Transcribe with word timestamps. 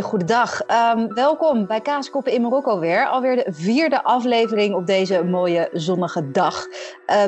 Goedendag. 0.00 0.60
Um, 0.94 1.14
welkom 1.14 1.66
bij 1.66 1.80
Kaaskoppen 1.80 2.32
in 2.32 2.42
Marokko 2.42 2.78
weer. 2.78 3.06
Alweer 3.06 3.36
de 3.36 3.46
vierde 3.48 4.04
aflevering 4.04 4.74
op 4.74 4.86
deze 4.86 5.24
mooie 5.24 5.68
zonnige 5.72 6.30
dag. 6.30 6.66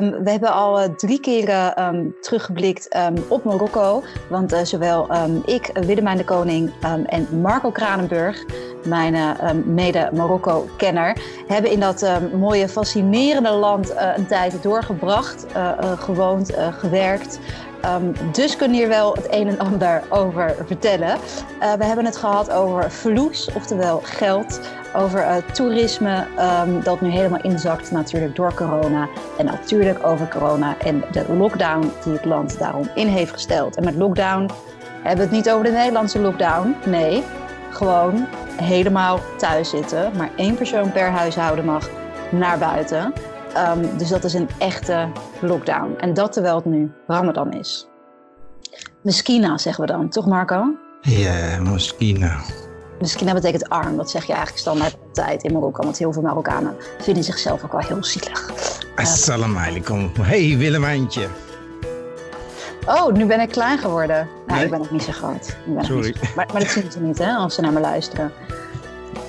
Um, 0.01 0.23
we 0.23 0.29
hebben 0.31 0.53
al 0.53 0.81
uh, 0.81 0.89
drie 0.95 1.19
keren 1.19 1.83
um, 1.83 2.15
teruggeblikt 2.21 2.97
op 3.27 3.43
Marokko. 3.43 4.03
Want 4.29 4.53
uh, 4.53 4.59
zowel 4.63 5.07
ik, 5.45 5.69
Willemijn 5.73 6.17
de 6.17 6.23
Koning 6.23 6.71
en 7.05 7.41
Marco 7.41 7.71
Kranenburg, 7.71 8.45
mijn 8.85 9.13
uh, 9.13 9.51
mede-Marokko-kenner, 9.65 11.17
hebben 11.47 11.71
in 11.71 11.79
dat 11.79 12.09
mooie, 12.33 12.69
fascinerende 12.69 13.51
land 13.51 13.93
een 14.15 14.27
tijd 14.27 14.63
doorgebracht, 14.63 15.45
gewoond, 15.97 16.53
gewerkt. 16.79 17.39
Um, 17.93 18.13
dus 18.31 18.55
kun 18.55 18.69
je 18.69 18.75
hier 18.75 18.87
wel 18.87 19.13
het 19.13 19.27
een 19.29 19.47
en 19.47 19.59
ander 19.59 20.03
over 20.09 20.55
vertellen. 20.65 21.17
Uh, 21.61 21.73
we 21.73 21.85
hebben 21.85 22.05
het 22.05 22.17
gehad 22.17 22.51
over 22.51 22.91
vloes, 22.91 23.49
oftewel 23.55 23.99
geld. 24.03 24.59
Over 24.95 25.19
uh, 25.19 25.35
toerisme, 25.35 26.25
um, 26.65 26.83
dat 26.83 27.01
nu 27.01 27.09
helemaal 27.09 27.41
inzakt 27.41 27.91
natuurlijk 27.91 28.35
door 28.35 28.53
corona. 28.53 29.07
En 29.37 29.45
natuurlijk 29.45 30.05
over 30.05 30.27
corona 30.27 30.77
en 30.77 31.03
de 31.11 31.25
lockdown 31.37 31.91
die 32.03 32.13
het 32.13 32.25
land 32.25 32.59
daarom 32.59 32.89
in 32.95 33.07
heeft 33.07 33.31
gesteld. 33.31 33.75
En 33.75 33.83
met 33.83 33.95
lockdown 33.95 34.49
hebben 35.01 35.17
we 35.17 35.35
het 35.35 35.45
niet 35.45 35.49
over 35.49 35.63
de 35.63 35.71
Nederlandse 35.71 36.19
lockdown. 36.19 36.75
Nee, 36.85 37.23
gewoon 37.69 38.27
helemaal 38.61 39.19
thuis 39.37 39.69
zitten. 39.69 40.11
Maar 40.17 40.29
één 40.35 40.55
persoon 40.55 40.91
per 40.91 41.09
huishouden 41.09 41.65
mag 41.65 41.89
naar 42.31 42.57
buiten. 42.57 43.13
Um, 43.57 43.97
dus 43.97 44.09
dat 44.09 44.23
is 44.23 44.33
een 44.33 44.49
echte 44.57 45.07
lockdown. 45.41 45.95
En 45.97 46.13
dat 46.13 46.33
terwijl 46.33 46.55
het 46.55 46.65
nu 46.65 46.91
Ramadan 47.07 47.53
is. 47.53 47.87
Meskina 49.01 49.57
zeggen 49.57 49.85
we 49.85 49.91
dan, 49.91 50.09
toch 50.09 50.25
Marco? 50.25 50.75
Ja, 51.01 51.59
Meskina. 51.61 52.39
Meskina 52.99 53.33
betekent 53.33 53.69
arm. 53.69 53.97
Dat 53.97 54.09
zeg 54.09 54.21
je 54.25 54.33
eigenlijk 54.33 54.61
standaard 54.61 54.97
altijd 55.07 55.43
in 55.43 55.53
Marokko. 55.53 55.83
Want 55.83 55.97
heel 55.97 56.13
veel 56.13 56.21
Marokkanen 56.21 56.75
vinden 56.97 57.23
zichzelf 57.23 57.63
ook 57.63 57.71
wel 57.71 57.81
heel 57.81 58.03
zielig. 58.03 58.51
Assalamu 58.95 59.57
alaikum. 59.57 60.11
Hey 60.21 60.57
Willemijntje. 60.57 61.27
Oh, 62.87 63.11
nu 63.11 63.25
ben 63.25 63.39
ik 63.39 63.49
klein 63.49 63.77
geworden. 63.77 64.27
Nou, 64.47 64.61
ik 64.61 64.69
ben 64.69 64.79
nog 64.79 64.91
niet 64.91 65.03
zo 65.03 65.11
groot. 65.11 65.57
Sorry. 65.79 66.15
Maar, 66.35 66.47
maar 66.53 66.61
dat 66.61 66.71
zien 66.71 66.91
ze 66.91 66.99
niet, 66.99 67.17
hè, 67.17 67.33
als 67.33 67.55
ze 67.55 67.61
naar 67.61 67.73
me 67.73 67.79
luisteren. 67.79 68.31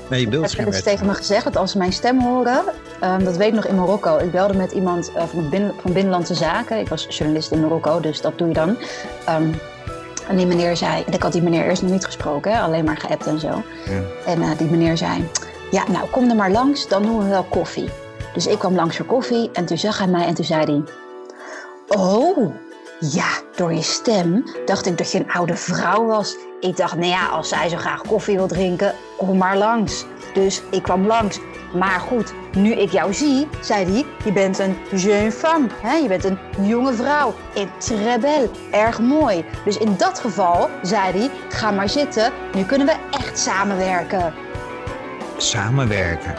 Nee, 0.08 0.20
je 0.20 0.28
beeld 0.28 0.56
heb 0.56 0.72
tegen 0.72 1.06
me 1.06 1.14
gezegd 1.14 1.44
dat 1.44 1.56
als 1.56 1.70
ze 1.70 1.78
mijn 1.78 1.92
stem 1.92 2.20
horen, 2.20 2.64
um, 3.04 3.24
dat 3.24 3.36
weet 3.36 3.48
ik 3.48 3.54
nog 3.54 3.66
in 3.66 3.74
Marokko. 3.74 4.16
Ik 4.16 4.30
belde 4.30 4.54
met 4.54 4.72
iemand 4.72 5.10
uh, 5.16 5.22
van, 5.22 5.72
van 5.80 5.92
Binnenlandse 5.92 6.34
Zaken. 6.34 6.78
Ik 6.78 6.88
was 6.88 7.06
journalist 7.08 7.50
in 7.50 7.60
Marokko, 7.60 8.00
dus 8.00 8.20
dat 8.20 8.38
doe 8.38 8.48
je 8.48 8.54
dan. 8.54 8.68
Um, 9.28 9.60
en 10.28 10.36
die 10.36 10.46
meneer 10.46 10.76
zei, 10.76 11.02
en 11.06 11.12
ik 11.12 11.22
had 11.22 11.32
die 11.32 11.42
meneer 11.42 11.64
eerst 11.64 11.82
nog 11.82 11.90
niet 11.90 12.04
gesproken, 12.04 12.52
hè, 12.52 12.60
alleen 12.60 12.84
maar 12.84 12.96
geappt 12.96 13.26
en 13.26 13.40
zo. 13.40 13.48
Ja. 13.48 14.02
En 14.26 14.40
uh, 14.40 14.50
die 14.58 14.70
meneer 14.70 14.96
zei, 14.96 15.28
ja, 15.70 15.84
nou 15.88 16.08
kom 16.10 16.30
er 16.30 16.36
maar 16.36 16.50
langs, 16.50 16.88
dan 16.88 17.02
doen 17.02 17.18
we 17.18 17.28
wel 17.28 17.44
koffie. 17.44 17.88
Dus 18.34 18.46
ik 18.46 18.58
kwam 18.58 18.74
langs 18.74 18.96
voor 18.96 19.06
koffie 19.06 19.50
en 19.52 19.64
toen 19.64 19.78
zag 19.78 19.98
hij 19.98 20.06
mij 20.06 20.26
en 20.26 20.34
toen 20.34 20.44
zei 20.44 20.64
hij, 20.64 20.82
oh, 21.98 22.54
ja, 23.00 23.28
door 23.56 23.72
je 23.72 23.82
stem 23.82 24.44
dacht 24.64 24.86
ik 24.86 24.98
dat 24.98 25.12
je 25.12 25.18
een 25.18 25.32
oude 25.32 25.56
vrouw 25.56 26.06
was. 26.06 26.36
Ik 26.60 26.76
dacht, 26.76 26.94
nou 26.94 27.06
ja, 27.06 27.26
als 27.26 27.48
zij 27.48 27.68
zo 27.68 27.76
graag 27.76 28.02
koffie 28.02 28.36
wil 28.36 28.46
drinken, 28.46 28.94
kom 29.16 29.38
maar 29.38 29.56
langs. 29.56 30.04
Dus 30.34 30.62
ik 30.70 30.82
kwam 30.82 31.06
langs. 31.06 31.38
Maar 31.74 32.00
goed, 32.00 32.32
nu 32.52 32.72
ik 32.72 32.90
jou 32.90 33.14
zie, 33.14 33.48
zei 33.60 33.92
hij, 33.92 34.04
je 34.24 34.32
bent 34.32 34.58
een 34.58 34.76
jeune 34.90 35.32
femme. 35.32 35.68
Hè? 35.82 35.94
Je 35.94 36.08
bent 36.08 36.24
een 36.24 36.38
jonge 36.60 36.92
vrouw. 36.92 37.34
Et 37.54 37.68
très 37.78 38.20
belle. 38.20 38.50
Erg 38.70 39.00
mooi. 39.00 39.44
Dus 39.64 39.78
in 39.78 39.94
dat 39.96 40.18
geval, 40.18 40.70
zei 40.82 41.18
hij, 41.18 41.30
ga 41.48 41.70
maar 41.70 41.88
zitten. 41.88 42.32
Nu 42.54 42.64
kunnen 42.64 42.86
we 42.86 42.94
echt 43.10 43.38
samenwerken. 43.38 44.34
Samenwerken? 45.36 46.34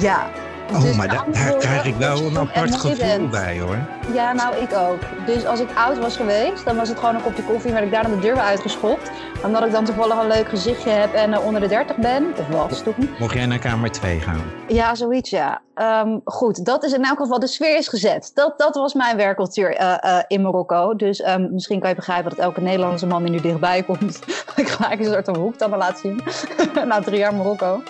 Ja, 0.00 0.30
Oh, 0.72 0.82
dus 0.82 0.96
maar 0.96 1.08
daar 1.08 1.24
krijg 1.58 1.84
ik 1.84 1.94
wel 1.94 2.18
een 2.18 2.38
apart 2.38 2.74
gevoel 2.74 3.28
bij 3.28 3.60
hoor. 3.60 3.78
Ja, 4.12 4.32
nou 4.32 4.56
ik 4.56 4.72
ook. 4.72 5.26
Dus 5.26 5.46
als 5.46 5.60
ik 5.60 5.68
oud 5.74 5.98
was 5.98 6.16
geweest, 6.16 6.64
dan 6.64 6.76
was 6.76 6.88
het 6.88 6.98
gewoon 6.98 7.14
een 7.14 7.22
kopje 7.22 7.42
koffie, 7.42 7.72
werd 7.72 7.84
ik 7.84 7.90
daar 7.90 8.02
dan 8.02 8.10
de 8.12 8.18
deur 8.18 8.34
weer 8.34 8.42
uitgeschopt. 8.42 9.10
Omdat 9.44 9.64
ik 9.64 9.72
dan 9.72 9.84
toevallig 9.84 10.18
een 10.18 10.26
leuk 10.26 10.48
gezichtje 10.48 10.90
heb 10.90 11.14
en 11.14 11.30
uh, 11.30 11.44
onder 11.44 11.60
de 11.60 11.68
30 11.68 11.96
ben, 11.96 12.34
of 12.38 12.68
was 12.68 12.82
toen. 12.82 13.10
Mocht 13.18 13.34
jij 13.34 13.46
naar 13.46 13.58
kamer 13.58 13.90
2 13.90 14.20
gaan? 14.20 14.42
Ja, 14.68 14.94
zoiets 14.94 15.30
ja. 15.30 15.60
Um, 16.04 16.20
goed, 16.24 16.64
dat 16.64 16.84
is 16.84 16.92
in 16.92 17.04
elk 17.04 17.18
geval, 17.18 17.38
de 17.38 17.46
sfeer 17.46 17.76
is 17.76 17.88
gezet. 17.88 18.30
Dat, 18.34 18.58
dat 18.58 18.74
was 18.74 18.94
mijn 18.94 19.16
werkcultuur 19.16 19.80
uh, 19.80 19.94
uh, 20.04 20.18
in 20.26 20.42
Marokko. 20.42 20.96
Dus 20.96 21.26
um, 21.26 21.52
misschien 21.52 21.80
kan 21.80 21.88
je 21.88 21.94
begrijpen 21.94 22.30
dat 22.30 22.38
elke 22.38 22.60
Nederlandse 22.60 23.06
man 23.06 23.22
die 23.22 23.32
nu 23.32 23.40
dichtbij 23.40 23.82
komt, 23.82 24.18
ik 24.56 24.68
gelijk 24.68 25.00
een 25.00 25.06
soort 25.06 25.24
van 25.24 25.36
hoek 25.36 25.58
dan 25.58 25.70
laat 25.70 25.98
zien. 25.98 26.20
Na 26.88 27.00
drie 27.00 27.18
jaar 27.18 27.34
Marokko. 27.34 27.82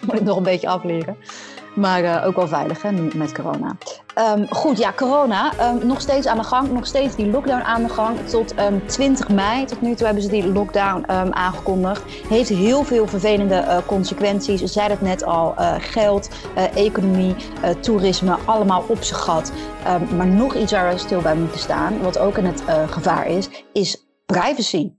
Moet 0.00 0.14
ik 0.14 0.22
nog 0.22 0.36
een 0.36 0.42
beetje 0.42 0.68
afleren. 0.68 1.16
Maar 1.74 2.02
uh, 2.02 2.26
ook 2.26 2.36
wel 2.36 2.48
veilig 2.48 2.82
hè, 2.82 2.90
nu 2.90 3.10
met 3.14 3.32
corona. 3.32 3.76
Um, 4.36 4.46
goed, 4.50 4.78
ja, 4.78 4.92
corona. 4.92 5.52
Um, 5.60 5.86
nog 5.86 6.00
steeds 6.00 6.26
aan 6.26 6.38
de 6.38 6.44
gang. 6.44 6.70
Nog 6.70 6.86
steeds 6.86 7.16
die 7.16 7.26
lockdown 7.26 7.62
aan 7.62 7.82
de 7.82 7.88
gang. 7.88 8.18
Tot 8.28 8.58
um, 8.58 8.86
20 8.86 9.28
mei, 9.28 9.64
tot 9.64 9.80
nu 9.80 9.94
toe 9.94 10.06
hebben 10.06 10.22
ze 10.22 10.28
die 10.28 10.52
lockdown 10.52 11.04
aangekondigd. 11.32 12.02
Heeft 12.28 12.48
heel 12.48 12.84
veel 12.84 13.06
vervelende 13.06 13.54
uh, 13.54 13.76
consequenties. 13.86 14.72
Ze 14.72 14.80
het 14.80 15.00
net 15.00 15.24
al. 15.24 15.54
Uh, 15.58 15.74
geld, 15.78 16.28
economie, 16.74 17.34
toerisme, 17.80 18.36
allemaal 18.44 18.84
op 18.88 19.02
zijn 19.02 19.20
gat. 19.20 19.52
maar 20.16 20.26
nog 20.26 20.54
iets 20.54 20.72
waar 20.72 20.92
we 20.92 20.98
stil 20.98 21.20
bij 21.20 21.34
moeten 21.34 21.60
staan, 21.60 22.02
wat 22.02 22.18
ook 22.18 22.38
in 22.38 22.44
het 22.44 22.62
gevaar 22.86 23.26
is, 23.26 23.48
is 23.72 24.06
privacy. 24.26 24.92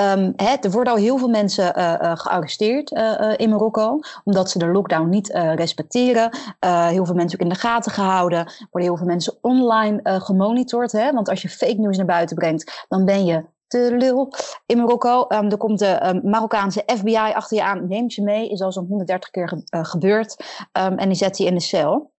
Um, 0.00 0.32
hè, 0.36 0.54
er 0.60 0.70
worden 0.70 0.92
al 0.92 0.98
heel 0.98 1.18
veel 1.18 1.28
mensen 1.28 1.78
uh, 1.78 1.94
uh, 2.02 2.12
gearresteerd 2.14 2.90
uh, 2.90 3.32
in 3.36 3.50
Marokko, 3.50 4.00
omdat 4.24 4.50
ze 4.50 4.58
de 4.58 4.66
lockdown 4.66 5.08
niet 5.08 5.28
respecteren. 5.54 6.30
heel 6.66 7.06
veel 7.06 7.14
mensen 7.14 7.38
ook 7.38 7.44
in 7.46 7.52
de 7.52 7.60
gaten 7.60 7.92
gehouden. 7.92 8.52
Worden 8.70 8.88
heel 8.88 8.96
veel 8.96 9.06
mensen 9.06 9.34
online 9.40 10.00
gemonitord. 10.02 10.92
Hè? 10.92 11.12
Want 11.12 11.28
als 11.28 11.42
je 11.42 11.48
fake 11.48 11.80
news 11.80 11.96
naar 11.96 12.06
buiten 12.06 12.36
brengt, 12.36 12.86
dan 12.88 13.04
ben 13.04 13.24
je 13.24 13.44
te 13.66 13.96
lul 13.98 14.32
in 14.66 14.78
Marokko. 14.78 15.26
Um, 15.28 15.50
er 15.50 15.56
komt 15.56 15.78
de 15.78 16.06
um, 16.06 16.30
Marokkaanse 16.30 16.82
FBI 16.86 17.16
achter 17.16 17.56
je 17.56 17.64
aan, 17.64 17.88
neemt 17.88 18.14
je 18.14 18.22
mee. 18.22 18.48
Is 18.48 18.60
al 18.60 18.72
zo'n 18.72 18.86
130 18.86 19.30
keer 19.30 19.48
ge 19.48 19.62
gebeurd. 19.70 20.44
en 20.72 21.08
die 21.08 21.14
zet 21.14 21.38
je 21.38 21.44
in 21.44 21.54
de 21.54 21.60
cel. 21.60 22.10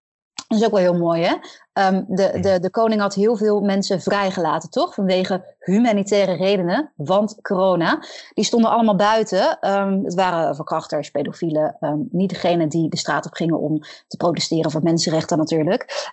Dat 0.51 0.59
is 0.59 0.65
ook 0.65 0.71
wel 0.71 0.81
heel 0.81 0.97
mooi, 0.97 1.23
hè? 1.23 1.35
Um, 1.87 2.05
de, 2.07 2.39
de, 2.41 2.59
de 2.59 2.69
koning 2.69 3.01
had 3.01 3.13
heel 3.13 3.37
veel 3.37 3.61
mensen 3.61 4.01
vrijgelaten, 4.01 4.69
toch? 4.69 4.93
Vanwege 4.93 5.55
humanitaire 5.59 6.33
redenen, 6.33 6.91
want 6.95 7.41
corona. 7.41 8.03
Die 8.33 8.45
stonden 8.45 8.71
allemaal 8.71 8.95
buiten. 8.95 9.57
Um, 9.61 10.03
het 10.03 10.13
waren 10.13 10.55
verkrachters, 10.55 11.09
pedofielen. 11.09 11.77
Um, 11.79 12.07
niet 12.11 12.29
degene 12.29 12.67
die 12.67 12.89
de 12.89 12.97
straat 12.97 13.25
op 13.25 13.33
gingen 13.33 13.59
om 13.59 13.79
te 14.07 14.17
protesteren 14.17 14.71
voor 14.71 14.83
mensenrechten 14.83 15.37
natuurlijk. 15.37 16.11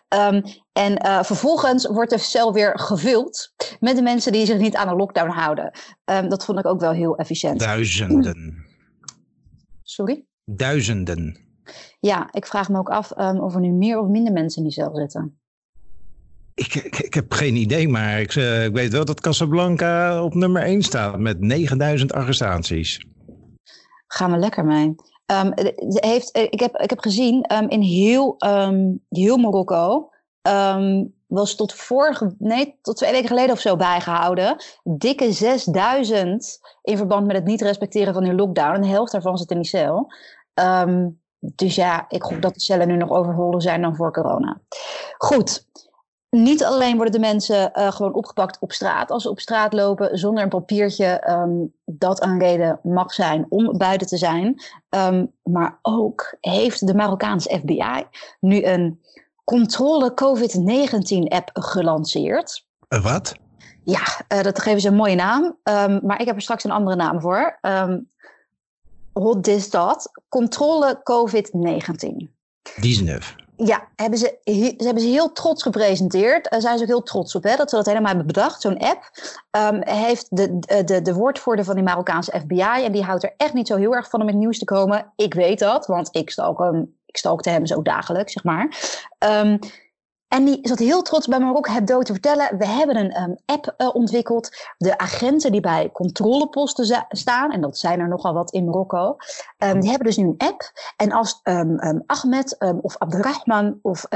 en 0.73 1.07
uh, 1.07 1.23
vervolgens 1.23 1.87
wordt 1.87 2.11
de 2.11 2.19
cel 2.19 2.53
weer 2.53 2.79
gevuld 2.79 3.53
met 3.81 3.97
de 3.97 4.03
mensen 4.03 4.33
die 4.33 4.47
zich 4.47 4.59
niet 4.59 4.77
aan 4.77 4.89
de 4.89 4.97
lockdown 4.97 5.31
houden. 5.31 5.71
dat 6.05 6.45
vond 6.45 6.59
ik 6.59 6.67
ook 6.67 6.81
wel 6.81 6.93
heel 6.93 7.17
efficiënt. 7.17 7.59
Duizenden. 7.61 8.67
Sorry? 9.83 10.25
Duizenden. 10.45 11.48
Ja, 12.01 12.29
ik 12.33 12.47
vraag 12.47 12.69
me 12.69 12.79
ook 12.79 12.91
af 12.91 13.19
um, 13.19 13.41
of 13.41 13.55
er 13.55 13.61
nu 13.61 13.71
meer 13.71 14.01
of 14.01 14.09
minder 14.09 14.33
mensen 14.33 14.59
in 14.63 14.69
die 14.69 14.73
cel 14.73 14.97
zitten. 14.97 15.41
Ik, 16.55 16.75
ik, 16.75 16.99
ik 16.99 17.15
heb 17.15 17.33
geen 17.33 17.57
idee, 17.57 17.89
maar 17.89 18.21
ik, 18.21 18.35
uh, 18.35 18.65
ik, 18.65 18.73
weet 18.73 18.93
wel 18.93 19.05
dat 19.05 19.21
Casablanca 19.21 20.23
op 20.23 20.35
nummer 20.35 20.63
1 20.63 20.83
staat 20.83 21.19
met 21.19 21.41
9000 21.41 22.13
arrestaties. 22.13 23.07
Gaan 24.07 24.31
we 24.31 24.39
lekker 24.39 24.65
mee. 24.65 24.95
Um, 25.27 25.53
heeft, 25.85 26.31
eh, 26.31 26.43
ik, 26.43 26.61
heb, 26.61 26.77
ik 26.77 26.91
heb 26.91 27.01
gezien 27.01 27.53
um, 27.53 27.69
in 27.69 27.81
heel, 27.81 28.37
heel 29.09 29.37
Marokko 29.37 30.11
was 31.29 31.55
tot 31.55 31.75
vorige, 31.75 32.35
nee, 32.39 32.79
tot 32.83 32.97
twee 32.97 33.13
weken 33.13 33.29
geleden 33.29 33.53
of 33.53 33.61
zo 33.61 33.77
bijgehouden. 33.77 34.57
Dikke 34.83 35.33
6000 35.33 36.59
in 36.83 36.97
verband 36.97 37.27
met 37.27 37.37
het 37.37 37.45
niet 37.45 37.63
respecteren 37.63 38.15
van 38.15 38.25
hun 38.25 38.35
lockdown. 38.35 38.75
En 38.75 38.81
de 38.81 38.87
helft 38.89 39.13
daarvan 39.13 39.39
zit 39.39 39.51
in 39.51 39.57
die 39.57 39.67
cel. 39.67 40.13
Um, 40.55 41.21
dus 41.41 41.75
ja, 41.75 42.05
ik 42.09 42.23
hoop 42.23 42.43
dat 42.43 42.55
de 42.55 42.61
cellen 42.61 42.89
nu 42.89 42.97
nog 42.97 43.11
overvoller 43.11 43.63
zijn 43.63 43.83
dan 43.83 43.97
voor 43.97 44.13
corona. 44.13 44.61
Goed. 45.17 45.67
Niet 46.31 46.65
alleen 46.65 46.95
worden 46.95 47.13
de 47.13 47.27
mensen 47.27 47.71
uh, 47.75 47.93
gewoon 47.93 48.15
opgepakt 48.15 48.59
op 48.61 48.73
straat 48.73 49.11
als 49.11 49.23
ze 49.23 49.31
op 49.31 49.41
straat 49.41 49.73
lopen 49.73 50.19
zonder 50.19 50.43
een 50.43 50.49
papiertje 50.49 51.31
um, 51.31 51.75
dat 51.85 52.23
een 52.23 52.39
reden 52.39 52.81
mag 52.83 53.13
zijn 53.13 53.47
om 53.49 53.79
buiten 53.79 54.07
te 54.07 54.17
zijn. 54.17 54.63
Um, 54.91 55.33
maar 55.43 55.79
ook 55.83 56.37
heeft 56.41 56.87
de 56.87 56.95
Marokkaanse 56.95 57.59
FBI 57.59 58.07
nu 58.41 58.65
een 58.65 59.01
controle 59.45 60.15
COVID-19 60.15 61.19
app 61.29 61.51
gelanceerd. 61.53 62.67
Wat? 62.89 63.35
Ja, 63.85 64.03
uh, 64.35 64.43
dat 64.43 64.59
geven 64.59 64.81
ze 64.81 64.89
een 64.89 64.95
mooie 64.95 65.15
naam. 65.15 65.45
Um, 65.45 66.01
maar 66.03 66.21
ik 66.21 66.27
heb 66.27 66.37
er 66.37 66.43
straks 66.43 66.65
een 66.65 66.71
andere 66.71 66.97
naam 66.97 67.21
voor. 67.21 67.59
Um, 67.63 68.11
what 69.19 69.47
is 69.47 69.71
dat? 69.71 70.11
Controle 70.29 71.01
COVID-19. 71.03 72.29
Die 72.77 72.91
is 72.91 73.01
nuf. 73.01 73.35
Ja, 73.57 73.89
hebben 73.97 74.19
ze, 74.19 74.39
ze 74.45 74.85
hebben 74.85 75.03
ze 75.03 75.09
heel 75.09 75.33
trots 75.33 75.63
gepresenteerd. 75.63 76.51
Daar 76.51 76.61
zijn 76.61 76.77
ze 76.77 76.83
ook 76.83 76.89
heel 76.89 77.03
trots 77.03 77.35
op 77.35 77.43
hè, 77.43 77.57
dat 77.57 77.71
ze 77.71 77.77
dat 77.77 77.87
helemaal 77.87 78.09
hebben 78.09 78.27
bedacht. 78.27 78.61
Zo'n 78.61 78.79
app 78.79 79.11
um, 79.51 79.81
heeft 79.85 80.27
de, 80.31 80.59
de, 80.85 81.03
de 81.03 81.15
woordvoerder 81.15 81.65
van 81.65 81.75
die 81.75 81.85
Marokkaanse 81.85 82.41
FBI. 82.41 82.85
En 82.85 82.93
die 82.93 83.03
houdt 83.03 83.23
er 83.23 83.35
echt 83.37 83.53
niet 83.53 83.67
zo 83.67 83.77
heel 83.77 83.95
erg 83.95 84.11
van 84.11 84.21
om 84.21 84.27
in 84.27 84.33
het 84.33 84.43
nieuws 84.43 84.59
te 84.59 84.65
komen. 84.65 85.13
Ik 85.17 85.35
weet 85.35 85.59
dat, 85.59 85.87
want 85.87 86.09
ik 86.11 86.31
stalk 86.31 86.59
hem, 86.59 86.95
ik 87.07 87.17
stalkte 87.17 87.51
hem 87.51 87.67
zo 87.67 87.83
dagelijks, 87.83 88.33
zeg 88.33 88.45
maar. 88.45 88.97
Um, 89.19 89.59
en 90.29 90.45
die 90.45 90.59
zat 90.63 90.79
heel 90.79 91.03
trots 91.03 91.27
bij 91.27 91.39
Marokko 91.39 91.73
Hebdo 91.73 92.03
te 92.03 92.13
vertellen. 92.13 92.59
We 92.59 92.67
hebben 92.67 92.97
een 92.97 93.23
um, 93.23 93.37
app 93.45 93.75
uh, 93.79 93.95
ontwikkeld. 93.95 94.57
De 94.77 94.99
agenten 94.99 95.53
die 95.53 95.61
bij 95.61 95.91
controleposten 95.93 97.07
staan, 97.09 97.53
en 97.53 97.61
dat 97.61 97.79
zijn 97.79 98.01
er 98.01 98.09
nogal 98.09 98.35
wat 98.35 98.53
in 98.53 98.65
Marokko, 98.65 99.17
um, 99.59 99.81
die 99.81 99.91
hebben 99.91 100.07
dus 100.07 100.17
nu 100.17 100.25
een 100.25 100.35
app. 100.39 100.73
En 100.97 101.13
als 101.13 101.41
um, 101.45 102.03
Ahmed 102.07 102.57
of 102.83 102.97
Abdurrahman 102.99 103.79
of 103.83 104.07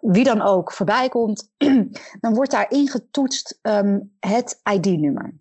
wie 0.00 0.24
dan 0.24 0.42
ook 0.42 0.72
voorbij 0.72 1.08
komt, 1.08 1.50
dan 2.20 2.34
wordt 2.34 2.50
daar 2.50 2.70
ingetoetst 2.70 3.58
het 4.20 4.60
ID-nummer 4.72 5.34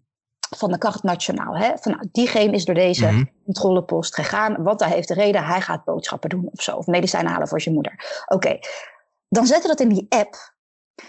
van 0.58 0.72
de 0.72 0.78
kracht 0.78 1.04
nationaal. 1.04 1.58
Hè? 1.58 1.72
Van, 1.78 1.92
nou, 1.92 2.08
diegene 2.12 2.52
is 2.52 2.66
door 2.66 2.76
deze 2.76 3.06
mm 3.06 3.16
-hmm. 3.16 3.30
controlepost 3.46 4.16
gegaan, 4.16 4.64
want 4.64 4.80
hij 4.80 4.90
heeft 4.90 5.08
de 5.08 5.14
reden, 5.14 5.46
hij 5.46 5.62
gaat 5.62 5.84
boodschappen 5.84 6.30
doen 6.30 6.50
of 6.52 6.62
zo. 6.62 6.76
Of 6.76 6.88
medicijnen 6.88 7.32
halen 7.32 7.48
voor 7.48 7.62
zijn 7.62 7.76
moeder. 7.76 8.24
Oké, 8.26 8.36
okay. 8.36 8.64
dan 9.28 9.46
zetten 9.46 9.70
we 9.70 9.76
dat 9.76 9.88
in 9.88 9.94
die 9.94 10.06
app. 10.10 10.58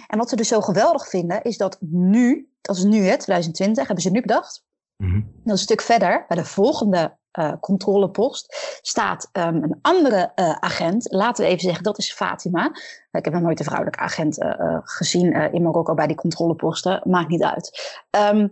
En 0.06 0.18
wat 0.18 0.28
ze 0.28 0.36
dus 0.36 0.48
zo 0.48 0.60
geweldig 0.60 1.08
vinden, 1.08 1.42
is 1.42 1.56
dat 1.56 1.76
nu, 1.80 2.50
dat 2.60 2.76
is 2.76 2.84
nu 2.84 2.98
hè, 2.98 3.16
2020, 3.16 3.86
hebben 3.86 4.04
ze 4.04 4.10
nu 4.10 4.20
bedacht. 4.20 4.64
Mm 4.96 5.10
-hmm. 5.10 5.32
Is 5.44 5.50
een 5.50 5.58
stuk 5.58 5.80
verder, 5.80 6.24
bij 6.28 6.36
de 6.36 6.44
volgende 6.44 7.18
uh, 7.38 7.52
controlepost, 7.60 8.78
staat 8.82 9.28
um, 9.32 9.62
een 9.62 9.78
andere 9.82 10.32
uh, 10.34 10.50
agent. 10.50 11.12
Laten 11.12 11.44
we 11.44 11.50
even 11.50 11.62
zeggen, 11.62 11.82
dat 11.82 11.98
is 11.98 12.12
Fatima. 12.12 12.70
Ik 13.12 13.24
heb 13.24 13.32
nog 13.32 13.42
nooit 13.42 13.58
een 13.58 13.64
vrouwelijke 13.64 14.00
agent 14.00 14.42
uh, 14.42 14.78
gezien 14.82 15.32
in 15.52 15.62
Marokko 15.62 15.94
bij 15.94 16.06
die 16.06 16.16
controleposten. 16.16 17.00
Maakt 17.04 17.28
niet 17.28 17.42
uit. 17.42 18.00
Um, 18.32 18.50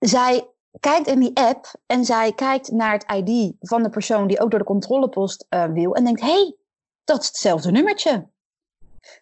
zij 0.00 0.48
kijkt 0.80 1.06
in 1.06 1.20
die 1.20 1.36
app 1.36 1.74
en 1.86 2.04
zij 2.04 2.32
kijkt 2.32 2.70
naar 2.70 2.92
het 2.92 3.26
ID 3.26 3.52
van 3.60 3.82
de 3.82 3.90
persoon 3.90 4.26
die 4.26 4.40
ook 4.40 4.50
door 4.50 4.58
de 4.58 4.64
controlepost 4.64 5.46
uh, 5.50 5.64
wil 5.64 5.94
en 5.94 6.04
denkt: 6.04 6.20
hé, 6.20 6.26
hey, 6.26 6.56
dat 7.04 7.20
is 7.20 7.26
hetzelfde 7.26 7.70
nummertje. 7.70 8.28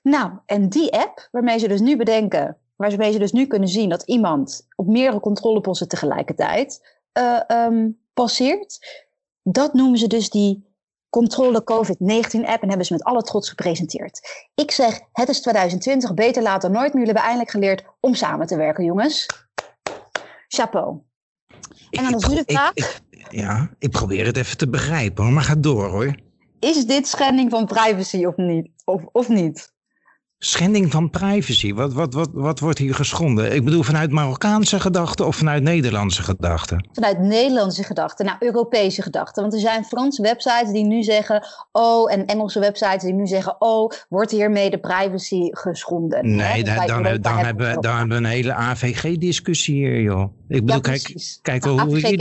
Nou, 0.02 0.32
en 0.46 0.68
die 0.68 0.92
app, 0.92 1.28
waarmee 1.30 1.58
ze 1.58 1.68
dus 1.68 1.80
nu 1.80 1.96
bedenken, 1.96 2.56
waarmee 2.76 3.12
ze 3.12 3.18
dus 3.18 3.32
nu 3.32 3.46
kunnen 3.46 3.68
zien 3.68 3.88
dat 3.88 4.02
iemand 4.02 4.66
op 4.76 4.86
meerdere 4.86 5.20
controleposten 5.20 5.88
tegelijkertijd 5.88 6.98
uh, 7.18 7.40
um, 7.48 8.00
passeert, 8.14 8.78
dat 9.42 9.72
noemen 9.74 9.98
ze 9.98 10.06
dus 10.06 10.30
die 10.30 10.66
controle 11.08 11.60
COVID-19 11.60 12.44
app 12.44 12.62
en 12.62 12.68
hebben 12.68 12.86
ze 12.86 12.92
met 12.92 13.04
alle 13.04 13.22
trots 13.22 13.48
gepresenteerd. 13.48 14.20
Ik 14.54 14.70
zeg, 14.70 15.00
het 15.12 15.28
is 15.28 15.40
2020, 15.40 16.14
beter 16.14 16.42
later 16.42 16.70
nooit, 16.70 16.92
maar 16.92 17.02
jullie 17.02 17.06
hebben 17.06 17.22
eindelijk 17.22 17.50
geleerd 17.50 17.84
om 18.00 18.14
samen 18.14 18.46
te 18.46 18.56
werken, 18.56 18.84
jongens. 18.84 19.26
Chapeau. 20.48 21.00
En 21.90 22.04
dan 22.04 22.14
is 22.14 22.26
nu 22.26 22.34
de 22.34 22.44
vraag. 22.46 22.72
Ik, 22.74 23.00
ik, 23.10 23.32
ja, 23.32 23.70
ik 23.78 23.90
probeer 23.90 24.26
het 24.26 24.36
even 24.36 24.56
te 24.56 24.68
begrijpen 24.68 25.24
hoor, 25.24 25.32
maar 25.32 25.42
ga 25.42 25.54
door 25.54 25.88
hoor. 25.88 26.14
Is 26.58 26.86
dit 26.86 27.08
schending 27.08 27.50
van 27.50 27.66
privacy 27.66 28.24
of 28.24 28.36
niet? 28.36 28.68
Of, 28.84 29.04
of 29.12 29.28
niet? 29.28 29.76
Schending 30.40 30.90
van 30.90 31.10
privacy? 31.10 31.74
Wat, 31.74 31.92
wat, 31.92 32.14
wat, 32.14 32.28
wat 32.32 32.60
wordt 32.60 32.78
hier 32.78 32.94
geschonden? 32.94 33.54
Ik 33.54 33.64
bedoel, 33.64 33.82
vanuit 33.82 34.10
Marokkaanse 34.10 34.80
gedachten 34.80 35.26
of 35.26 35.36
vanuit 35.36 35.62
Nederlandse 35.62 36.22
gedachten? 36.22 36.88
Vanuit 36.92 37.18
Nederlandse 37.18 37.82
gedachten, 37.82 38.26
nou 38.26 38.36
Europese 38.40 39.02
gedachten. 39.02 39.42
Want 39.42 39.54
er 39.54 39.60
zijn 39.60 39.84
Franse 39.84 40.22
websites 40.22 40.72
die 40.72 40.84
nu 40.84 41.02
zeggen, 41.02 41.46
oh, 41.72 42.12
en 42.12 42.26
Engelse 42.26 42.60
websites 42.60 43.02
die 43.02 43.12
nu 43.12 43.26
zeggen, 43.26 43.56
oh, 43.58 43.90
wordt 44.08 44.30
hiermee 44.30 44.70
de 44.70 44.78
privacy 44.78 45.48
geschonden? 45.50 46.36
Nee, 46.36 46.64
dan, 46.64 46.86
dan, 46.86 47.02
dan, 47.20 47.38
hebben, 47.38 47.80
dan 47.80 47.96
hebben 47.96 48.22
we 48.22 48.24
een 48.24 48.30
hele 48.30 48.52
AVG-discussie 48.52 49.74
hier, 49.74 50.00
joh. 50.00 50.32
Ik 50.48 50.64
bedoel, 50.66 50.74
ja, 50.74 50.80
kijk, 50.80 51.38
kijk 51.42 51.64
nou, 51.64 51.80
hoe 51.80 52.00
die. 52.00 52.16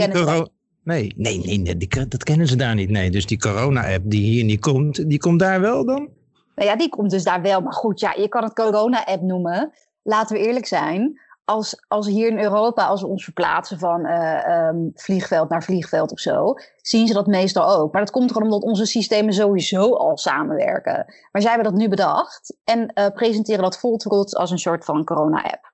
Nee, 0.84 1.12
nee, 1.16 1.42
nee, 1.44 1.58
nee 1.58 1.76
die, 1.76 2.06
dat 2.08 2.24
kennen 2.24 2.46
ze 2.46 2.56
daar 2.56 2.74
niet. 2.74 2.90
Nee, 2.90 3.10
dus 3.10 3.26
die 3.26 3.38
corona-app 3.38 4.02
die 4.04 4.22
hier 4.22 4.44
niet 4.44 4.60
komt, 4.60 5.08
die 5.08 5.18
komt 5.18 5.38
daar 5.38 5.60
wel 5.60 5.84
dan? 5.84 6.08
Nou 6.58 6.70
ja, 6.70 6.76
die 6.76 6.88
komt 6.88 7.10
dus 7.10 7.24
daar 7.24 7.42
wel. 7.42 7.60
Maar 7.60 7.72
goed, 7.72 8.00
ja, 8.00 8.12
je 8.12 8.28
kan 8.28 8.42
het 8.42 8.52
corona-app 8.52 9.22
noemen. 9.22 9.72
Laten 10.02 10.36
we 10.36 10.42
eerlijk 10.46 10.66
zijn. 10.66 11.20
Als, 11.44 11.84
als 11.88 12.06
hier 12.06 12.28
in 12.28 12.38
Europa, 12.38 12.86
als 12.86 13.00
we 13.00 13.06
ons 13.06 13.24
verplaatsen 13.24 13.78
van 13.78 14.06
uh, 14.06 14.66
um, 14.66 14.90
vliegveld 14.94 15.48
naar 15.48 15.62
vliegveld 15.62 16.12
of 16.12 16.20
zo, 16.20 16.54
zien 16.76 17.06
ze 17.06 17.12
dat 17.12 17.26
meestal 17.26 17.76
ook. 17.76 17.92
Maar 17.92 18.00
dat 18.00 18.10
komt 18.10 18.32
gewoon 18.32 18.42
omdat 18.52 18.62
onze 18.62 18.86
systemen 18.86 19.32
sowieso 19.32 19.94
al 19.94 20.16
samenwerken. 20.16 21.04
Maar 21.32 21.42
zij 21.42 21.50
hebben 21.50 21.70
dat 21.70 21.80
nu 21.80 21.88
bedacht 21.88 22.56
en 22.64 22.92
uh, 22.94 23.06
presenteren 23.06 23.62
dat 23.62 23.78
vol 23.78 23.96
trots 23.96 24.34
als 24.34 24.50
een 24.50 24.58
soort 24.58 24.84
van 24.84 25.04
corona-app. 25.04 25.72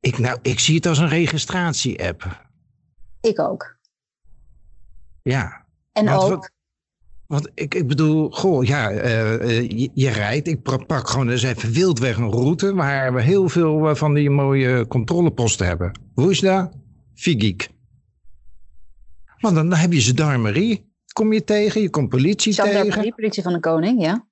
Ik, 0.00 0.18
nou, 0.18 0.38
ik 0.42 0.58
zie 0.58 0.74
het 0.74 0.86
als 0.86 0.98
een 0.98 1.08
registratie-app. 1.08 2.46
Ik 3.20 3.40
ook. 3.40 3.76
Ja. 5.22 5.64
En 5.92 6.08
ook. 6.08 6.50
Want 7.34 7.50
ik, 7.54 7.74
ik 7.74 7.86
bedoel, 7.86 8.30
goh, 8.30 8.64
ja, 8.64 8.92
uh, 8.92 9.68
je, 9.70 9.90
je, 9.94 10.10
rijdt. 10.10 10.48
Ik 10.48 10.62
pak 10.86 11.08
gewoon 11.08 11.30
eens 11.30 11.42
even 11.42 11.72
wildweg 11.72 12.16
een 12.16 12.30
route 12.30 12.74
waar 12.74 13.14
we 13.14 13.22
heel 13.22 13.48
veel 13.48 13.88
uh, 13.88 13.94
van 13.94 14.14
die 14.14 14.30
mooie 14.30 14.86
controleposten 14.86 15.66
hebben. 15.66 15.92
Dat? 16.14 16.70
Figik. 17.14 17.68
Want 19.40 19.54
dan, 19.54 19.68
dan 19.68 19.78
heb 19.78 19.92
je 19.92 20.00
gendarmerie, 20.00 20.92
kom 21.12 21.32
je 21.32 21.44
tegen, 21.44 21.80
je 21.80 21.90
komt 21.90 22.08
politie 22.08 22.52
gendarmerie, 22.52 22.92
tegen. 22.92 23.14
politie 23.14 23.42
van 23.42 23.52
de 23.52 23.60
koning, 23.60 24.02
ja. 24.02 24.26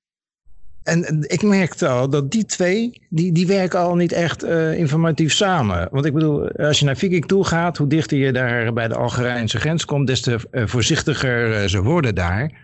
En, 0.82 1.25
ik 1.26 1.43
merkte 1.43 1.88
al 1.88 2.08
dat 2.08 2.31
die 2.31 2.44
twee, 2.44 3.06
die, 3.08 3.32
die 3.32 3.46
werken 3.46 3.78
al 3.78 3.94
niet 3.94 4.12
echt 4.12 4.44
uh, 4.44 4.78
informatief 4.78 5.32
samen. 5.32 5.88
Want 5.90 6.05
ik 6.05 6.12
bedoel, 6.12 6.50
als 6.50 6.78
je 6.78 6.84
naar 6.84 6.96
Figik 6.96 7.26
toe 7.26 7.44
gaat, 7.44 7.76
hoe 7.76 7.87
dichter 7.87 8.19
je 8.19 8.32
daar 8.32 8.72
bij 8.72 8.88
de 8.88 8.96
Algerijnse 8.96 9.58
grens 9.58 9.84
komt, 9.84 10.06
des 10.06 10.20
te 10.20 10.38
voorzichtiger 10.50 11.69
ze 11.69 11.82
worden 11.82 12.14
daar. 12.14 12.61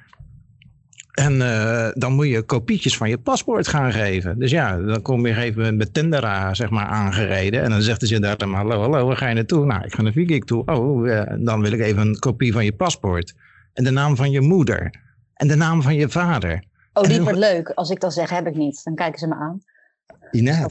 En 1.19 1.35
uh, 1.35 1.88
dan 1.93 2.12
moet 2.12 2.29
je 2.29 2.43
kopietjes 2.43 2.97
van 2.97 3.09
je 3.09 3.19
paspoort 3.19 3.69
gaan 3.69 3.93
geven. 3.93 4.38
Dus 4.38 4.50
ja, 4.50 4.76
dan 4.76 5.03
kom 5.03 5.26
je 5.26 5.37
even 5.37 5.76
met 5.76 5.94
Tendera 5.94 6.55
zeg 6.55 6.70
maar, 6.70 6.85
aangereden. 6.85 7.62
En 7.62 7.70
dan 7.70 7.82
zegt 7.82 8.06
ze 8.06 8.20
daar 8.20 8.37
dan, 8.37 8.55
hallo, 8.55 8.81
hallo, 8.81 9.06
waar 9.06 9.17
ga 9.17 9.29
je 9.29 9.35
naartoe? 9.35 9.65
Nou, 9.65 9.85
ik 9.85 9.94
ga 9.94 10.03
naar 10.03 10.12
Vigik 10.12 10.44
toe. 10.44 10.65
Oh, 10.65 11.06
uh, 11.06 11.23
dan 11.38 11.61
wil 11.61 11.73
ik 11.73 11.81
even 11.81 12.06
een 12.06 12.19
kopie 12.19 12.53
van 12.53 12.65
je 12.65 12.73
paspoort. 12.73 13.35
En 13.73 13.85
de 13.85 13.91
naam 13.91 14.17
van 14.17 14.31
je 14.31 14.41
moeder. 14.41 14.94
En 15.35 15.49
de 15.49 15.56
naam 15.56 15.82
van 15.82 15.94
je 15.94 16.09
vader. 16.09 16.65
Oh, 16.93 17.05
die 17.05 17.23
wordt 17.23 17.38
leuk. 17.38 17.69
Als 17.69 17.91
ik 17.91 18.00
dan 18.00 18.12
zeg, 18.12 18.31
heb 18.31 18.47
ik 18.47 18.56
niet. 18.56 18.85
Dan 18.85 18.94
kijken 18.94 19.19
ze 19.19 19.26
me 19.26 19.35
aan. 19.35 19.62
Ja, 20.31 20.69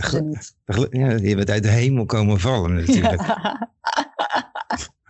ja, 0.89 1.11
je 1.11 1.35
bent 1.35 1.49
uit 1.49 1.63
de 1.63 1.69
hemel 1.69 2.05
komen 2.05 2.39
vallen 2.39 2.73
natuurlijk. 2.73 3.21
Ja. 3.21 3.69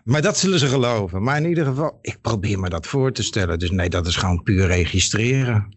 Maar 0.08 0.22
dat 0.22 0.38
zullen 0.38 0.60
ze 0.60 0.68
geloven. 0.68 1.24
Maar 1.24 1.38
in 1.38 1.48
ieder 1.48 1.66
geval, 1.66 1.98
ik 2.02 2.18
probeer 2.22 2.60
me 2.60 2.70
dat 2.70 2.88
voor 2.88 3.12
te 3.12 3.24
stellen. 3.24 3.60
Dus 3.60 3.72
nee, 3.72 3.90
dat 3.90 4.08
is 4.08 4.16
gewoon 4.16 4.44
puur 4.44 4.68
registreren. 4.68 5.76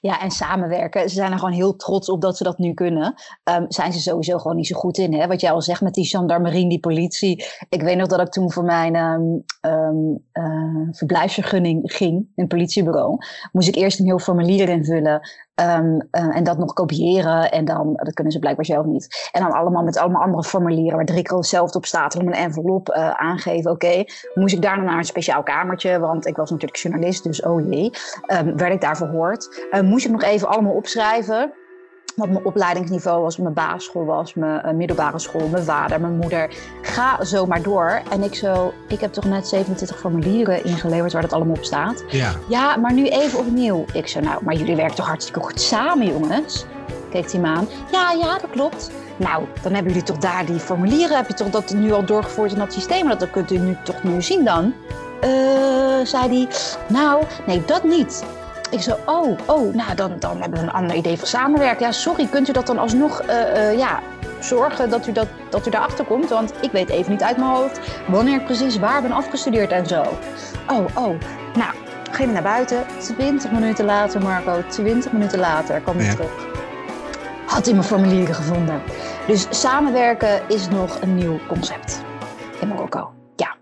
Ja, 0.00 0.20
en 0.20 0.30
samenwerken. 0.30 1.08
Ze 1.08 1.14
zijn 1.14 1.32
er 1.32 1.38
gewoon 1.38 1.54
heel 1.54 1.76
trots 1.76 2.08
op 2.08 2.20
dat 2.20 2.36
ze 2.36 2.44
dat 2.44 2.58
nu 2.58 2.74
kunnen. 2.74 3.14
Um, 3.44 3.64
zijn 3.68 3.92
ze 3.92 4.00
sowieso 4.00 4.38
gewoon 4.38 4.56
niet 4.56 4.66
zo 4.66 4.78
goed 4.78 4.98
in. 4.98 5.14
Hè? 5.14 5.26
Wat 5.26 5.40
jij 5.40 5.50
al 5.50 5.62
zegt 5.62 5.80
met 5.80 5.94
die 5.94 6.06
gendarmerie, 6.06 6.68
die 6.68 6.80
politie. 6.80 7.44
Ik 7.68 7.82
weet 7.82 7.96
nog 7.96 8.06
dat 8.06 8.20
ik 8.20 8.28
toen 8.28 8.52
voor 8.52 8.64
mijn 8.64 8.96
um, 8.96 9.44
um, 9.60 10.24
uh, 10.32 10.88
verblijfsvergunning 10.90 11.92
ging 11.92 12.12
in 12.12 12.30
het 12.34 12.48
politiebureau. 12.48 13.16
Moest 13.52 13.68
ik 13.68 13.74
eerst 13.74 13.98
een 13.98 14.06
heel 14.06 14.18
formulier 14.18 14.68
invullen. 14.68 15.28
Um, 15.60 15.94
uh, 15.94 16.36
en 16.36 16.44
dat 16.44 16.58
nog 16.58 16.72
kopiëren. 16.72 17.50
En 17.50 17.64
dan, 17.64 17.92
dat 17.94 18.14
kunnen 18.14 18.32
ze 18.32 18.38
blijkbaar 18.38 18.64
zelf 18.64 18.86
niet. 18.86 19.28
En 19.32 19.42
dan 19.42 19.52
allemaal 19.52 19.82
met 19.82 19.98
allemaal 19.98 20.22
andere 20.22 20.44
formulieren 20.44 20.96
waar 20.96 21.04
drie 21.04 21.22
keer 21.22 21.74
op 21.74 21.86
staat. 21.86 22.16
Om 22.16 22.26
een 22.26 22.32
envelop 22.32 22.88
uh, 22.88 23.10
aangeven. 23.10 23.70
Oké, 23.70 24.04
moest 24.34 24.54
ik 24.54 24.62
daarna 24.62 24.82
naar 24.82 24.98
een 24.98 25.04
speciaal 25.04 25.42
kamertje. 25.42 25.98
Want 25.98 26.26
ik 26.26 26.36
was 26.36 26.50
natuurlijk 26.50 26.80
journalist, 26.80 27.24
dus 27.24 27.42
oh 27.42 27.70
jee. 27.70 27.90
Um, 28.26 28.56
werd 28.56 28.72
ik 28.72 28.80
daar 28.80 28.96
verhoord. 28.96 29.66
Uh, 29.70 29.80
moest 29.80 30.04
ik 30.04 30.12
nog 30.12 30.22
even 30.22 30.48
allemaal 30.48 30.74
opschrijven 30.74 31.52
wat 32.20 32.28
mijn 32.28 32.44
opleidingsniveau 32.44 33.22
was, 33.22 33.36
mijn 33.36 33.54
basisschool 33.54 34.04
was, 34.04 34.34
mijn 34.34 34.66
uh, 34.66 34.72
middelbare 34.72 35.18
school, 35.18 35.48
mijn 35.48 35.64
vader, 35.64 36.00
mijn 36.00 36.16
moeder. 36.16 36.50
Ga 36.82 37.24
zo 37.24 37.46
maar 37.46 37.62
door. 37.62 38.02
En 38.10 38.22
ik 38.22 38.34
zo, 38.34 38.72
ik 38.88 39.00
heb 39.00 39.12
toch 39.12 39.24
net 39.24 39.48
27 39.48 39.98
formulieren 39.98 40.64
ingeleverd 40.64 41.12
waar 41.12 41.22
dat 41.22 41.32
allemaal 41.32 41.56
op 41.56 41.64
staat. 41.64 42.04
Ja. 42.08 42.32
Ja, 42.48 42.76
maar 42.76 42.92
nu 42.92 43.08
even 43.08 43.38
opnieuw. 43.38 43.84
Ik 43.92 44.06
zo, 44.06 44.20
nou, 44.20 44.44
maar 44.44 44.54
jullie 44.54 44.76
werken 44.76 44.96
toch 44.96 45.06
hartstikke 45.06 45.40
goed 45.40 45.60
samen, 45.60 46.06
jongens? 46.06 46.64
Keek 47.10 47.32
hij 47.32 47.40
me 47.40 47.46
aan. 47.46 47.68
Ja, 47.92 48.12
ja, 48.12 48.38
dat 48.38 48.50
klopt. 48.50 48.90
Nou, 49.16 49.44
dan 49.62 49.72
hebben 49.72 49.92
jullie 49.92 50.06
toch 50.06 50.18
daar 50.18 50.46
die 50.46 50.58
formulieren, 50.58 51.16
heb 51.16 51.28
je 51.28 51.34
toch 51.34 51.50
dat 51.50 51.74
nu 51.74 51.92
al 51.92 52.04
doorgevoerd 52.04 52.52
in 52.52 52.58
dat 52.58 52.72
systeem? 52.72 53.08
Dat 53.08 53.30
kunt 53.30 53.50
u 53.50 53.58
nu 53.58 53.76
toch 53.84 54.02
nu 54.02 54.22
zien 54.22 54.44
dan? 54.44 54.74
Uh, 55.24 55.30
zei 56.04 56.28
hij, 56.28 56.48
nou, 56.88 57.24
nee, 57.46 57.64
dat 57.64 57.84
niet. 57.84 58.24
Ik 58.70 58.80
zo, 58.80 58.96
oh, 59.06 59.38
oh, 59.46 59.74
nou 59.74 59.94
dan, 59.94 60.16
dan 60.18 60.40
hebben 60.40 60.58
we 60.58 60.64
een 60.66 60.72
ander 60.72 60.96
idee 60.96 61.18
van 61.18 61.26
samenwerken. 61.26 61.86
Ja, 61.86 61.92
sorry, 61.92 62.26
kunt 62.26 62.48
u 62.48 62.52
dat 62.52 62.66
dan 62.66 62.78
alsnog 62.78 63.22
uh, 63.22 63.28
uh, 63.54 63.78
ja, 63.78 64.00
zorgen 64.40 64.90
dat 64.90 65.06
u, 65.06 65.12
dat, 65.12 65.26
dat 65.50 65.66
u 65.66 65.70
daarachter 65.70 66.04
komt? 66.04 66.28
Want 66.28 66.52
ik 66.60 66.72
weet 66.72 66.88
even 66.88 67.10
niet 67.12 67.22
uit 67.22 67.36
mijn 67.36 67.50
hoofd 67.50 67.80
wanneer 68.08 68.40
ik 68.40 68.44
precies 68.44 68.78
waar 68.78 69.02
ben 69.02 69.12
afgestudeerd 69.12 69.70
en 69.70 69.86
zo. 69.86 70.00
Oh, 70.70 70.84
oh, 70.94 71.20
nou, 71.54 71.74
ging 72.10 72.32
naar 72.32 72.42
buiten. 72.42 72.84
20 73.16 73.50
minuten 73.50 73.84
later, 73.84 74.22
Marco, 74.22 74.62
20 74.68 75.12
minuten 75.12 75.38
later 75.38 75.80
kwam 75.80 75.96
hij 75.96 76.06
Ja. 76.06 76.12
terug. 76.14 76.46
Had 77.46 77.64
hij 77.64 77.74
mijn 77.74 77.86
formulieren 77.86 78.34
gevonden. 78.34 78.82
Dus 79.26 79.46
samenwerken 79.50 80.40
is 80.48 80.68
nog 80.68 81.00
een 81.00 81.14
nieuw 81.14 81.38
concept 81.48 82.02
in 82.60 82.68
Marokko. 82.68 83.12
Ja. 83.36 83.56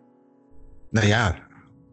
Nou 0.90 1.06
ja, 1.06 1.34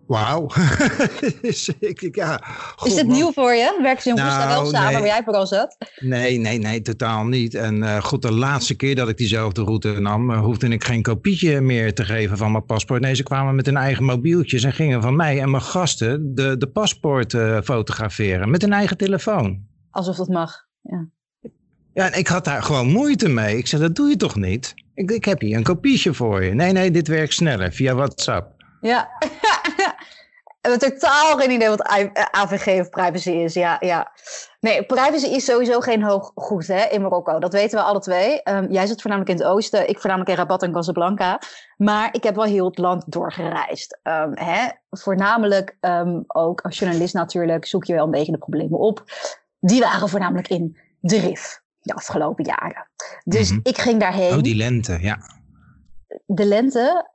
wauw. 0.07 0.47
Is- 1.41 1.71
ja, 2.11 2.41
dit 2.83 3.07
nieuw 3.07 3.31
voor 3.31 3.53
je? 3.53 3.79
Werken 3.81 4.01
ze 4.03 4.09
in 4.09 4.15
Nou, 4.15 4.27
Woesta 4.27 4.47
wel 4.47 4.65
samen, 4.65 4.91
nee. 4.91 4.99
waar 5.01 5.07
jij 5.09 5.21
vooral 5.23 5.47
zat? 5.47 5.77
Nee, 5.99 6.37
nee, 6.37 6.57
nee, 6.57 6.81
totaal 6.81 7.25
niet. 7.25 7.53
En 7.53 7.83
eh, 7.83 8.01
goed, 8.03 8.21
de 8.21 8.31
laatste 8.31 8.75
keer 8.75 8.95
dat 8.95 9.09
ik 9.09 9.17
diezelfde 9.17 9.63
route 9.63 9.99
nam, 9.99 10.31
eh, 10.31 10.39
hoefde 10.39 10.67
ik 10.67 10.83
geen 10.83 11.01
kopietje 11.01 11.61
meer 11.61 11.93
te 11.93 12.05
geven 12.05 12.37
van 12.37 12.51
mijn 12.51 12.65
paspoort. 12.65 13.01
Nee, 13.01 13.15
ze 13.15 13.23
kwamen 13.23 13.55
met 13.55 13.65
hun 13.65 13.77
eigen 13.77 14.03
mobieltjes 14.03 14.63
en 14.63 14.73
gingen 14.73 15.01
van 15.01 15.15
mij 15.15 15.41
en 15.41 15.49
mijn 15.51 15.63
gasten 15.63 16.35
de, 16.35 16.57
de 16.57 16.67
paspoort 16.67 17.33
eh, 17.33 17.57
fotograferen 17.63 18.49
met 18.49 18.61
hun 18.61 18.73
eigen 18.73 18.97
telefoon. 18.97 19.59
Alsof 19.91 20.15
dat 20.15 20.27
mag. 20.27 20.65
Ja. 20.81 21.07
Ja, 21.93 22.11
en 22.11 22.19
ik 22.19 22.27
had 22.27 22.45
daar 22.45 22.63
gewoon 22.63 22.87
moeite 22.91 23.29
mee. 23.29 23.57
Ik 23.57 23.67
zei, 23.67 23.81
dat 23.81 23.95
doe 23.95 24.09
je 24.09 24.15
toch 24.15 24.35
niet? 24.35 24.73
Ik, 24.93 25.11
ik 25.11 25.25
heb 25.25 25.41
hier 25.41 25.57
een 25.57 25.63
kopietje 25.63 26.13
voor 26.13 26.43
je. 26.43 26.53
Nee, 26.53 26.71
nee, 26.71 26.91
dit 26.91 27.07
werkt 27.07 27.33
sneller 27.33 27.71
via 27.73 27.95
WhatsApp. 27.95 28.53
Ja. 28.81 29.07
Hebben 30.65 30.89
totaal 30.89 31.37
geen 31.37 31.51
idee 31.51 31.69
wat 31.69 31.81
eh, 31.87 32.05
AVG 32.31 32.79
of 32.79 32.89
privacy 32.89 33.29
is. 33.29 33.53
Ja, 33.53 33.77
ja. 33.79 34.11
Nee, 34.59 34.85
privacy 34.85 35.25
is 35.25 35.45
sowieso 35.45 35.79
geen 35.79 36.03
hoog 36.03 36.31
goed 36.35 36.67
hè, 36.67 36.83
in 36.85 37.01
Marokko. 37.01 37.39
Dat 37.39 37.53
weten 37.53 37.77
we 37.79 37.83
alle 37.85 37.99
twee. 37.99 38.41
Ehm, 38.43 38.71
jij 38.71 38.85
zit 38.85 39.01
voornamelijk 39.01 39.37
in 39.37 39.45
het 39.45 39.53
oosten, 39.53 39.89
ik 39.89 39.99
voornamelijk 39.99 40.29
in 40.31 40.35
Rabat 40.37 40.63
en 40.63 40.71
Casablanca. 40.71 41.39
Maar 41.77 42.09
ik 42.11 42.23
heb 42.23 42.35
wel 42.35 42.43
heel 42.43 42.65
het 42.65 42.77
land 42.77 43.11
doorgereisd. 43.11 43.99
Ehm, 44.03 44.31
hè? 44.33 44.67
Voornamelijk 44.89 45.77
ehm, 45.79 46.21
ook 46.27 46.61
als 46.61 46.79
journalist 46.79 47.13
natuurlijk 47.13 47.65
zoek 47.65 47.85
je 47.85 47.93
wel 47.93 48.05
een 48.05 48.11
beetje 48.11 48.31
de 48.31 48.37
problemen 48.37 48.79
op. 48.79 49.03
Die 49.59 49.81
waren 49.81 50.09
voornamelijk 50.09 50.47
in 50.47 50.77
de 50.99 51.19
RIF 51.19 51.61
de 51.79 51.93
afgelopen 51.93 52.45
jaren. 52.45 52.89
Dus 53.23 53.51
Mhm. 53.51 53.59
ik 53.63 53.77
ging 53.77 53.99
daarheen. 53.99 54.35
Oh, 54.35 54.41
die 54.41 54.55
lente, 54.55 54.97
ja. 55.01 55.17
De 56.25 56.45
lente, 56.45 57.09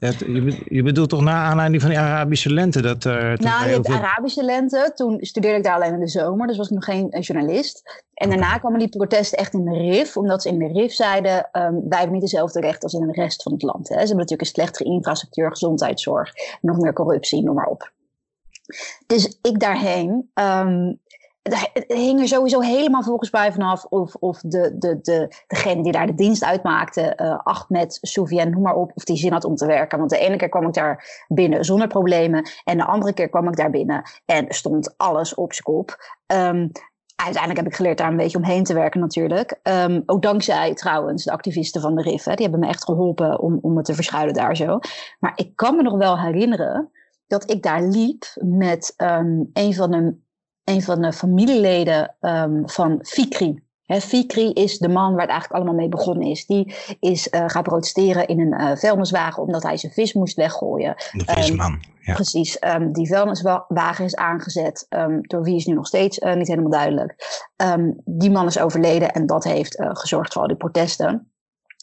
Je, 0.00 0.42
be- 0.42 0.64
je 0.68 0.82
bedoelt 0.82 1.08
toch 1.08 1.20
na 1.20 1.44
aanleiding 1.44 1.82
van 1.82 1.90
die 1.90 1.98
Arabische 2.00 2.52
lente? 2.52 2.82
Dat, 2.82 3.00
toen 3.00 3.12
Nou, 3.12 3.68
je 3.70 3.80
de 3.80 3.88
Arabische 3.88 4.44
lente. 4.44 4.92
Toen 4.94 5.18
studeerde 5.20 5.56
ik 5.56 5.64
daar 5.64 5.74
alleen 5.74 5.92
in 5.92 6.00
de 6.00 6.08
zomer, 6.08 6.46
dus 6.46 6.56
was 6.56 6.66
ik 6.68 6.74
nog 6.74 6.84
geen 6.84 7.10
eh, 7.10 7.22
journalist. 7.22 8.04
En 8.14 8.28
daarna 8.28 8.58
kwamen 8.58 8.78
die 8.78 8.88
protesten 8.88 9.38
echt 9.38 9.52
in 9.52 9.64
de 9.64 9.76
RIF, 9.78 10.16
omdat 10.16 10.42
ze 10.42 10.48
in 10.48 10.58
de 10.58 10.66
RIF 10.66 10.92
zeiden: 10.92 11.48
ehm, 11.52 11.72
wij 11.72 11.98
hebben 11.98 12.12
niet 12.12 12.20
dezelfde 12.30 12.60
rechten 12.60 12.82
als 12.82 12.92
in 12.92 13.06
de 13.06 13.20
rest 13.20 13.42
van 13.42 13.52
het 13.52 13.62
land. 13.62 13.88
Hè. 13.88 13.94
Ze 13.94 13.98
hebben 13.98 14.16
natuurlijk 14.16 14.48
een 14.48 14.54
slechtere 14.54 14.90
infrastructuur, 14.90 15.50
gezondheidszorg, 15.50 16.32
nog 16.60 16.76
meer 16.78 16.92
corruptie, 16.92 17.42
noem 17.42 17.54
maar 17.54 17.66
op. 17.66 17.92
Dus 19.06 19.38
ik 19.42 19.60
daarheen. 19.60 20.30
ehm, 20.34 20.92
het 21.56 21.84
hing 21.86 22.20
er 22.20 22.28
sowieso 22.28 22.60
helemaal 22.60 23.02
volgens 23.02 23.30
vanaf 23.30 23.84
of, 23.84 24.14
of 24.14 24.40
de, 24.40 24.78
de, 24.78 24.98
de, 25.00 25.28
degene 25.46 25.82
die 25.82 25.92
daar 25.92 26.06
de 26.06 26.14
dienst 26.14 26.44
uitmaakte, 26.44 27.00
eh 27.00 27.38
Ahmed, 27.42 27.98
Soufiane, 28.00 28.50
noem 28.50 28.62
maar 28.62 28.74
op, 28.74 28.90
of 28.94 29.04
die 29.04 29.16
zin 29.16 29.32
had 29.32 29.44
om 29.44 29.54
te 29.54 29.66
werken. 29.66 29.98
Want 29.98 30.10
de 30.10 30.18
ene 30.18 30.36
keer 30.36 30.48
kwam 30.48 30.66
ik 30.66 30.74
daar 30.74 31.24
binnen 31.28 31.64
zonder 31.64 31.88
problemen 31.88 32.50
en 32.64 32.76
de 32.76 32.84
andere 32.84 33.12
keer 33.12 33.28
kwam 33.28 33.48
ik 33.48 33.56
daar 33.56 33.70
binnen 33.70 34.02
en 34.24 34.46
stond 34.48 34.94
alles 34.96 35.34
op 35.34 35.52
zijn 35.52 35.64
kop. 35.64 36.16
Ehm, 36.26 36.66
Uiteindelijk 37.24 37.60
heb 37.60 37.72
ik 37.72 37.76
geleerd 37.76 37.98
daar 37.98 38.10
een 38.10 38.16
beetje 38.16 38.38
omheen 38.38 38.64
te 38.64 38.74
werken 38.74 39.00
natuurlijk. 39.00 39.58
Ehm, 39.62 40.00
ook 40.06 40.22
dankzij 40.22 40.74
trouwens 40.74 41.24
de 41.24 41.30
activisten 41.30 41.80
van 41.80 41.94
de 41.94 42.02
RIF. 42.02 42.24
Hè. 42.24 42.34
Die 42.34 42.42
hebben 42.42 42.60
me 42.60 42.66
echt 42.68 42.84
geholpen 42.84 43.40
om, 43.40 43.58
om 43.62 43.72
me 43.72 43.82
te 43.82 43.94
verschuilen 43.94 44.34
daar 44.34 44.56
zo. 44.56 44.78
Maar 45.18 45.32
ik 45.34 45.56
kan 45.56 45.76
me 45.76 45.82
nog 45.82 45.96
wel 45.96 46.20
herinneren 46.20 46.90
dat 47.26 47.50
ik 47.50 47.62
daar 47.62 47.82
liep 47.82 48.24
met 48.34 48.94
ehm, 48.96 49.42
een, 49.52 49.74
van 49.74 49.90
de, 49.90 50.16
een 50.68 50.82
van 50.82 51.02
de 51.02 51.12
familieleden 51.12 52.16
ehm, 52.20 52.62
van 52.64 52.98
Fikri. 53.02 53.66
Hè, 53.84 54.00
Fikri 54.00 54.52
is 54.52 54.78
de 54.78 54.88
man 54.88 55.12
waar 55.12 55.20
het 55.20 55.30
eigenlijk 55.30 55.52
allemaal 55.52 55.80
mee 55.80 55.88
begonnen 55.88 56.28
is. 56.28 56.46
Die 56.46 56.74
is 57.00 57.28
eh 57.28 57.44
gaan 57.46 57.62
protesteren 57.62 58.26
in 58.26 58.40
een 58.40 58.52
eh 58.52 58.76
vuilniswagen 58.76 59.42
omdat 59.42 59.62
hij 59.62 59.76
zijn 59.76 59.92
vis 59.92 60.12
moest 60.12 60.36
weggooien. 60.36 60.94
De 61.12 61.24
visman. 61.26 61.82
ja. 62.00 62.14
Precies, 62.14 62.58
ehm, 62.58 62.92
die 62.92 63.08
vuilniswagen 63.08 64.04
is 64.04 64.16
aangezet. 64.16 64.86
ehm, 64.88 65.18
door 65.20 65.42
wie 65.42 65.56
is 65.56 65.66
nu 65.66 65.74
nog 65.74 65.86
steeds 65.86 66.18
eh, 66.18 66.34
niet 66.34 66.48
helemaal 66.48 66.70
duidelijk. 66.70 67.14
Ehm, 67.56 67.90
die 68.04 68.30
man 68.30 68.46
is 68.46 68.58
overleden 68.58 69.12
en 69.12 69.26
dat 69.26 69.44
heeft 69.44 69.76
gezorgd 69.78 70.32
voor 70.32 70.42
al 70.42 70.48
die 70.48 70.56
protesten. 70.56 71.32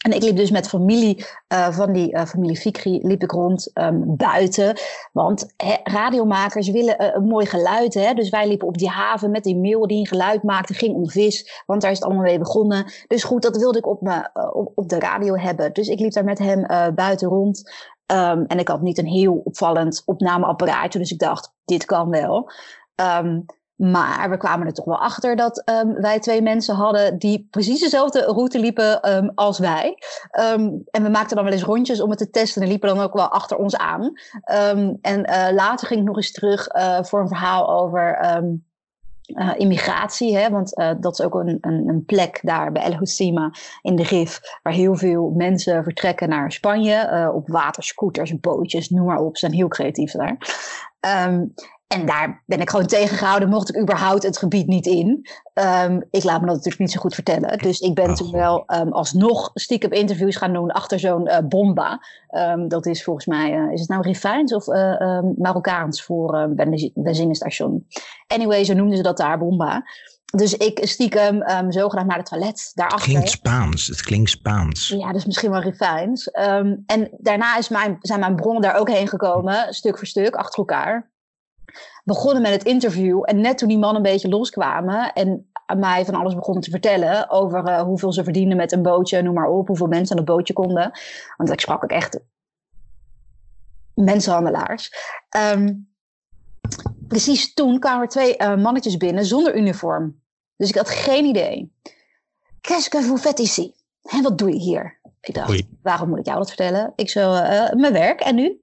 En 0.05 0.11
ik 0.11 0.23
liep 0.23 0.35
dus 0.35 0.51
met 0.51 0.67
familie 0.67 1.25
eh, 1.47 1.71
van 1.71 1.93
die 1.93 2.11
eh, 2.11 2.25
familie 2.25 2.57
Fikri 2.57 2.99
liep 3.01 3.23
ik 3.23 3.31
rond 3.31 3.71
ehm, 3.73 4.01
buiten. 4.05 4.77
Want 5.11 5.53
radiomakers 5.83 6.69
willen 6.69 6.97
eh, 6.97 7.13
een 7.13 7.23
mooi 7.23 7.45
geluid. 7.45 7.93
Hè? 7.93 8.13
Dus 8.13 8.29
wij 8.29 8.47
liepen 8.47 8.67
op 8.67 8.77
die 8.77 8.89
haven 8.89 9.31
met 9.31 9.43
die 9.43 9.55
meeuw 9.55 9.85
die 9.85 9.99
een 9.99 10.07
geluid 10.07 10.43
maakte. 10.43 10.73
Ging 10.73 10.95
om 10.95 11.09
vis, 11.09 11.63
want 11.65 11.81
daar 11.81 11.91
is 11.91 11.97
het 11.97 12.05
allemaal 12.05 12.23
mee 12.23 12.39
begonnen. 12.39 12.85
Dus 13.07 13.23
goed, 13.23 13.41
dat 13.41 13.57
wilde 13.57 13.77
ik 13.77 13.87
op, 13.87 14.01
me, 14.01 14.29
op, 14.53 14.71
op 14.75 14.89
de 14.89 14.99
radio 14.99 15.35
hebben. 15.35 15.73
Dus 15.73 15.87
ik 15.87 15.99
liep 15.99 16.11
daar 16.11 16.23
met 16.23 16.39
hem 16.39 16.95
buiten 16.95 17.27
rond. 17.27 17.71
Ehm, 18.05 18.43
en 18.47 18.59
ik 18.59 18.67
had 18.67 18.81
niet 18.81 18.97
een 18.97 19.07
heel 19.07 19.41
opvallend 19.43 20.01
opnameapparaatje. 20.05 20.99
Dus 20.99 21.11
ik 21.11 21.19
dacht, 21.19 21.53
dit 21.65 21.85
kan 21.85 22.09
wel. 22.09 22.51
Ehm, 22.95 23.39
maar 23.75 24.29
we 24.29 24.37
kwamen 24.37 24.67
er 24.67 24.73
toch 24.73 24.85
wel 24.85 24.99
achter 24.99 25.35
dat 25.35 25.61
ehm, 25.65 25.93
wij 25.93 26.19
twee 26.19 26.41
mensen 26.41 26.75
hadden 26.75 27.17
die 27.17 27.47
precies 27.51 27.79
dezelfde 27.79 28.19
route 28.19 28.59
liepen 28.59 29.01
ehm, 29.01 29.29
als 29.35 29.59
wij. 29.59 29.97
Ehm, 30.31 30.69
en 30.91 31.03
we 31.03 31.09
maakten 31.09 31.35
dan 31.35 31.45
wel 31.45 31.53
eens 31.53 31.63
rondjes 31.63 32.01
om 32.01 32.09
het 32.09 32.19
te 32.19 32.29
testen 32.29 32.61
en 32.61 32.67
liepen 32.67 32.95
dan 32.95 32.99
ook 32.99 33.13
wel 33.13 33.27
achter 33.27 33.57
ons 33.57 33.77
aan. 33.77 34.13
En 35.01 35.23
eh, 35.23 35.53
later 35.53 35.87
ging 35.87 35.99
ik 35.99 36.05
nog 36.05 36.15
eens 36.15 36.31
terug 36.31 36.67
eh, 36.67 37.03
voor 37.03 37.19
een 37.19 37.27
verhaal 37.27 37.69
over 37.81 38.13
eh, 38.13 39.51
immigratie. 39.57 40.37
Hè? 40.37 40.49
Want 40.49 40.75
dat 40.99 41.19
is 41.19 41.25
ook 41.25 41.33
een, 41.33 41.57
een, 41.61 41.87
een 41.87 42.05
plek 42.05 42.39
daar 42.43 42.71
bij 42.71 42.83
El 42.83 42.97
Hoceima 42.97 43.51
in 43.81 43.95
de 43.95 44.03
Rif, 44.03 44.39
waar 44.63 44.73
heel 44.73 44.95
veel 44.95 45.33
mensen 45.35 45.83
vertrekken 45.83 46.29
naar 46.29 46.51
Spanje 46.51 47.31
op 47.33 47.47
waterscooters, 47.47 48.39
bootjes, 48.39 48.89
noem 48.89 49.05
maar 49.05 49.19
op. 49.19 49.37
Ze 49.37 49.45
zijn 49.45 49.57
heel 49.57 49.67
creatief 49.67 50.11
daar. 50.11 50.37
En 51.87 52.05
daar 52.05 52.43
ben 52.45 52.59
ik 52.59 52.69
gewoon 52.69 52.85
tegengehouden, 52.85 53.49
mocht 53.49 53.69
ik 53.69 53.81
überhaupt 53.81 54.23
het 54.23 54.37
gebied 54.37 54.67
niet 54.67 54.85
in. 54.85 55.27
Ehm, 55.53 56.01
ik 56.09 56.23
laat 56.23 56.39
me 56.39 56.45
dat 56.45 56.55
natuurlijk 56.55 56.79
niet 56.79 56.91
zo 56.91 56.99
goed 56.99 57.13
vertellen. 57.13 57.57
Dus 57.57 57.79
ik 57.79 57.95
ben 57.95 58.09
Oh, 58.09 58.15
toen 58.15 58.31
wel 58.31 58.63
ehm, 58.65 58.89
alsnog 58.89 59.51
stiekem 59.53 59.91
interviews 59.91 60.35
gaan 60.35 60.53
doen 60.53 60.71
achter 60.71 60.99
zo'n 60.99 61.27
eh, 61.27 61.47
bomba. 61.47 61.99
Ehm, 62.27 62.67
dat 62.67 62.85
is 62.85 63.03
volgens 63.03 63.25
mij, 63.25 63.53
eh, 63.53 63.71
is 63.71 63.79
het 63.79 63.89
nou 63.89 64.01
Rifijns 64.01 64.53
of 64.53 64.67
eh, 64.67 65.19
Marokkaans 65.37 66.03
voor 66.03 66.53
benzinestation? 66.93 67.87
Anyway, 68.27 68.63
zo 68.63 68.73
noemden 68.73 68.97
ze 68.97 69.03
dat 69.03 69.17
daar, 69.17 69.37
bomba. 69.37 69.83
Dus 70.25 70.53
ik 70.53 70.79
stiekem 70.81 71.41
um, 71.49 71.71
zogenaamd 71.71 72.07
naar 72.07 72.17
het 72.17 72.25
toilet 72.25 72.59
Het 72.59 72.71
daarachter. 72.73 73.09
klinkt 73.09 73.29
Spaans. 73.29 73.87
Het 73.87 74.01
klinkt 74.01 74.29
Spaans. 74.29 74.87
Ja, 74.87 75.11
dus 75.11 75.25
misschien 75.25 75.51
wel 75.51 75.61
Rifijns. 75.61 76.31
Ehm, 76.31 76.75
en 76.85 77.09
daarna 77.17 77.57
is 77.57 77.69
mijn, 77.69 77.97
zijn 78.01 78.19
mijn 78.19 78.35
bronnen 78.35 78.61
daar 78.61 78.75
ook 78.75 78.89
heen 78.89 79.07
gekomen, 79.07 79.73
stuk 79.73 79.97
voor 79.97 80.07
stuk, 80.07 80.35
achter 80.35 80.59
elkaar. 80.59 81.13
Begonnen 82.03 82.41
met 82.41 82.51
het 82.51 82.63
interview. 82.63 83.21
En 83.25 83.41
net 83.41 83.57
toen 83.57 83.67
die 83.67 83.77
mannen 83.77 84.05
een 84.05 84.11
beetje 84.11 84.29
loskwamen 84.29 85.13
en 85.13 85.49
mij 85.77 86.05
van 86.05 86.15
alles 86.15 86.35
begonnen 86.35 86.63
te 86.63 86.69
vertellen 86.69 87.29
over 87.29 87.65
eh, 87.65 87.81
hoeveel 87.81 88.13
ze 88.13 88.23
verdienden 88.23 88.57
met 88.57 88.71
een 88.71 88.81
bootje, 88.81 89.21
noem 89.21 89.33
maar 89.33 89.49
op, 89.49 89.67
hoeveel 89.67 89.87
mensen 89.87 90.17
aan 90.17 90.23
het 90.23 90.31
bootje 90.31 90.53
konden. 90.53 90.91
Want 91.37 91.51
ik 91.51 91.59
sprak 91.59 91.83
ook 91.83 91.89
echt 91.89 92.19
mensenhandelaars. 93.93 94.91
Ehm, 95.29 95.73
precies 97.07 97.53
toen 97.53 97.79
kwamen 97.79 98.01
er 98.01 98.09
twee 98.09 98.37
eh, 98.37 98.55
mannetjes 98.55 98.97
binnen 98.97 99.25
zonder 99.25 99.57
uniform. 99.57 100.19
Dus 100.57 100.69
ik 100.69 100.75
had 100.75 100.89
geen 100.89 101.25
idee. 101.25 101.73
Qu'est-ce 102.61 102.89
que 102.89 103.01
vous 103.01 103.21
faites 103.21 103.45
ici? 103.45 103.73
En 104.01 104.23
wat 104.23 104.37
doe 104.37 104.49
je 104.49 104.59
hier? 104.59 104.99
Ik 105.21 105.33
dacht, 105.33 105.49
Oei. 105.49 105.69
waarom 105.81 106.09
moet 106.09 106.19
ik 106.19 106.25
jou 106.25 106.37
dat 106.37 106.47
vertellen? 106.47 106.93
Ik 106.95 107.09
zo, 107.09 107.33
eh, 107.33 107.73
mijn 107.73 107.93
werk, 107.93 108.19
en 108.19 108.35
nu? 108.35 108.61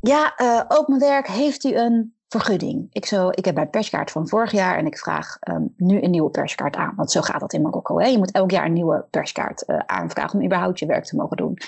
Ja, 0.00 0.36
eh, 0.36 0.60
ook 0.68 0.88
mijn 0.88 1.00
werk. 1.00 1.28
Heeft 1.28 1.64
u 1.64 1.74
een 1.74 2.14
vergunning? 2.28 2.86
Ik 2.92 3.06
zo, 3.06 3.28
ik 3.28 3.44
heb 3.44 3.54
mijn 3.54 3.70
perskaart 3.70 4.10
van 4.10 4.28
vorig 4.28 4.52
jaar 4.52 4.76
en 4.76 4.86
ik 4.86 4.98
vraag 4.98 5.36
ehm, 5.40 5.62
nu 5.76 6.02
een 6.02 6.10
nieuwe 6.10 6.30
perskaart 6.30 6.76
aan. 6.76 6.94
Want 6.96 7.10
zo 7.10 7.20
gaat 7.20 7.40
dat 7.40 7.52
in 7.52 7.62
Marokko. 7.62 8.00
Je 8.00 8.18
moet 8.18 8.32
elk 8.32 8.50
jaar 8.50 8.64
een 8.64 8.72
nieuwe 8.72 9.06
perskaart 9.10 9.64
eh, 9.64 9.78
aanvragen 9.78 10.38
om 10.38 10.44
überhaupt 10.44 10.78
je 10.78 10.86
werk 10.86 11.04
te 11.04 11.16
mogen 11.16 11.36
doen. 11.36 11.58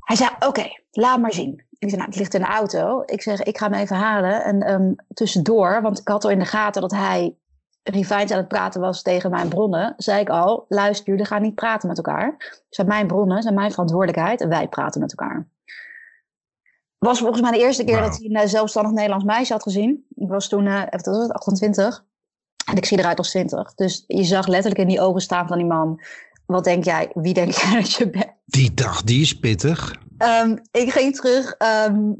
Hij 0.00 0.16
zei, 0.16 0.30
oké, 0.38 0.66
laat 0.90 1.20
maar 1.20 1.32
zien. 1.32 1.64
Ik 1.78 1.88
zei, 1.88 1.96
nou, 1.96 2.08
het 2.08 2.18
ligt 2.18 2.34
in 2.34 2.40
de 2.40 2.46
auto. 2.46 3.02
Ik 3.06 3.22
zeg, 3.22 3.42
ik 3.42 3.58
ga 3.58 3.70
hem 3.70 3.80
even 3.80 3.96
halen. 3.96 4.44
En 4.44 4.62
ehm, 4.62 4.92
tussendoor, 5.14 5.82
want 5.82 5.98
ik 5.98 6.08
had 6.08 6.24
al 6.24 6.30
in 6.30 6.38
de 6.38 6.44
gaten 6.44 6.80
dat 6.80 6.90
hij 6.90 7.34
Rivijns 7.82 8.30
aan 8.30 8.38
het 8.38 8.48
praten 8.48 8.80
was 8.80 9.02
tegen 9.02 9.30
mijn 9.30 9.48
bronnen, 9.48 9.94
zei 9.96 10.20
ik 10.20 10.28
al, 10.28 10.64
luister, 10.68 11.06
jullie 11.06 11.24
gaan 11.24 11.42
niet 11.42 11.54
praten 11.54 11.88
met 11.88 11.96
elkaar. 11.96 12.60
Zijn 12.68 12.86
mijn 12.86 13.06
bronnen, 13.06 13.42
zijn 13.42 13.54
mijn 13.54 13.70
verantwoordelijkheid 13.70 14.40
en 14.40 14.48
wij 14.48 14.68
praten 14.68 15.00
met 15.00 15.10
elkaar. 15.10 15.48
Was 17.00 17.18
volgens 17.18 17.40
mij 17.40 17.50
de 17.50 17.58
eerste 17.58 17.84
keer 17.84 18.00
dat 18.00 18.16
hij 18.16 18.26
een 18.26 18.36
eh, 18.36 18.48
zelfstandig 18.48 18.92
Nederlands 18.92 19.24
meisje 19.24 19.52
had 19.52 19.62
gezien. 19.62 20.06
Ik 20.14 20.28
was 20.28 20.48
toen, 20.48 20.66
eh, 20.66 20.72
even, 20.74 20.90
wat 20.90 21.06
was 21.06 21.22
het, 21.22 21.32
28. 21.32 22.04
En 22.64 22.76
ik 22.76 22.84
zie 22.84 22.98
eruit 22.98 23.18
als 23.18 23.30
20. 23.30 23.74
Dus 23.74 24.04
je 24.06 24.24
zag 24.24 24.46
letterlijk 24.46 24.80
in 24.80 24.88
die 24.88 25.00
ogen 25.00 25.20
staan 25.20 25.46
van 25.46 25.58
die 25.58 25.66
man. 25.66 26.00
Wat 26.46 26.64
denk 26.64 26.84
jij, 26.84 27.10
wie 27.14 27.34
denk 27.34 27.52
jij 27.52 27.80
dat 27.80 27.92
je 27.92 28.10
bent? 28.10 28.32
Die 28.44 28.74
dag, 28.74 29.02
die 29.02 29.20
is 29.20 29.38
pittig. 29.38 29.94
Ehm, 30.18 30.56
ik 30.70 30.92
ging 30.92 31.16
terug. 31.16 31.54
ehm, 31.58 32.12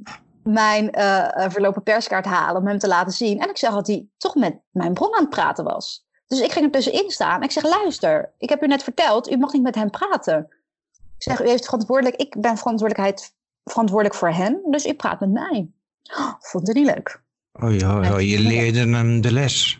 mijn 0.43 0.99
uh, 0.99 1.29
verlopen 1.49 1.83
perskaart 1.83 2.25
halen 2.25 2.61
om 2.61 2.67
hem 2.67 2.79
te 2.79 2.89
laten 2.89 3.13
zien. 3.13 3.41
En 3.41 3.51
ik 3.51 3.59
zag 3.59 3.75
dat 3.75 3.87
hij 3.87 4.09
toch 4.17 4.35
met 4.35 4.61
mijn 4.71 4.95
bron 4.95 5.15
aan 5.15 5.21
het 5.21 5.31
praten 5.31 5.65
was. 5.65 6.07
Dus 6.27 6.41
ik 6.41 6.53
ging 6.53 6.65
er 6.65 6.71
tussenin 6.71 7.11
staan. 7.11 7.43
Ik 7.43 7.51
zeg, 7.51 7.63
luister, 7.63 8.35
ik 8.39 8.49
heb 8.49 8.63
u 8.63 8.67
net 8.67 8.83
verteld, 8.83 9.31
u 9.31 9.37
mag 9.37 9.53
niet 9.53 9.63
met 9.63 9.75
hem 9.75 9.91
praten. 9.91 10.49
Ik 11.17 11.23
zeg, 11.23 11.43
u 11.43 11.49
heeft 11.49 11.65
verantwoordelijk, 11.65 12.17
ik 12.17 12.41
ben 12.41 12.57
verantwoordelijkheid, 12.57 13.35
verantwoordelijk 13.71 14.19
voor 14.19 14.31
hen, 14.31 14.61
dus 14.71 14.87
u 14.87 14.95
praat 14.95 15.21
met 15.21 15.31
mij. 15.31 15.69
Oh, 16.19 16.33
vond 16.39 16.67
het 16.67 16.77
niet 16.77 16.87
leuk. 16.87 17.23
Oh 17.53 17.75
ja, 17.75 18.19
je 18.19 18.39
leerde 18.39 18.79
hem 18.79 19.21
de 19.21 19.33
les. 19.33 19.79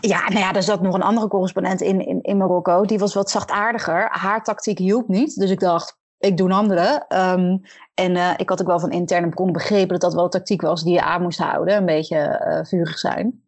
Ja, 0.00 0.28
nou 0.28 0.38
ja, 0.38 0.54
er 0.54 0.62
zat 0.62 0.82
nog 0.82 0.94
een 0.94 1.02
andere 1.02 1.28
correspondent 1.28 1.80
in, 1.80 2.06
in, 2.06 2.22
in 2.22 2.36
Marokko. 2.36 2.84
Die 2.84 2.98
was 2.98 3.14
wat 3.14 3.30
zachtaardiger. 3.30 4.08
Haar 4.10 4.44
tactiek 4.44 4.78
hielp 4.78 5.08
niet. 5.08 5.38
Dus 5.38 5.50
ik 5.50 5.60
dacht, 5.60 5.98
ik 6.18 6.36
doe 6.36 6.46
een 6.46 6.54
andere. 6.54 7.04
Um, 7.08 7.60
en 7.94 8.16
uh, 8.16 8.30
ik 8.36 8.48
had 8.48 8.60
ook 8.60 8.66
wel 8.66 8.80
van 8.80 8.90
interne 8.90 9.28
bronnen 9.28 9.54
begrepen 9.54 9.88
dat 9.88 10.00
dat 10.00 10.14
wel 10.14 10.28
tactiek 10.28 10.60
was 10.60 10.82
die 10.82 10.92
je 10.92 11.02
aan 11.02 11.22
moest 11.22 11.38
houden. 11.38 11.76
Een 11.76 11.86
beetje 11.86 12.44
uh, 12.46 12.64
vurig 12.64 12.98
zijn. 12.98 13.44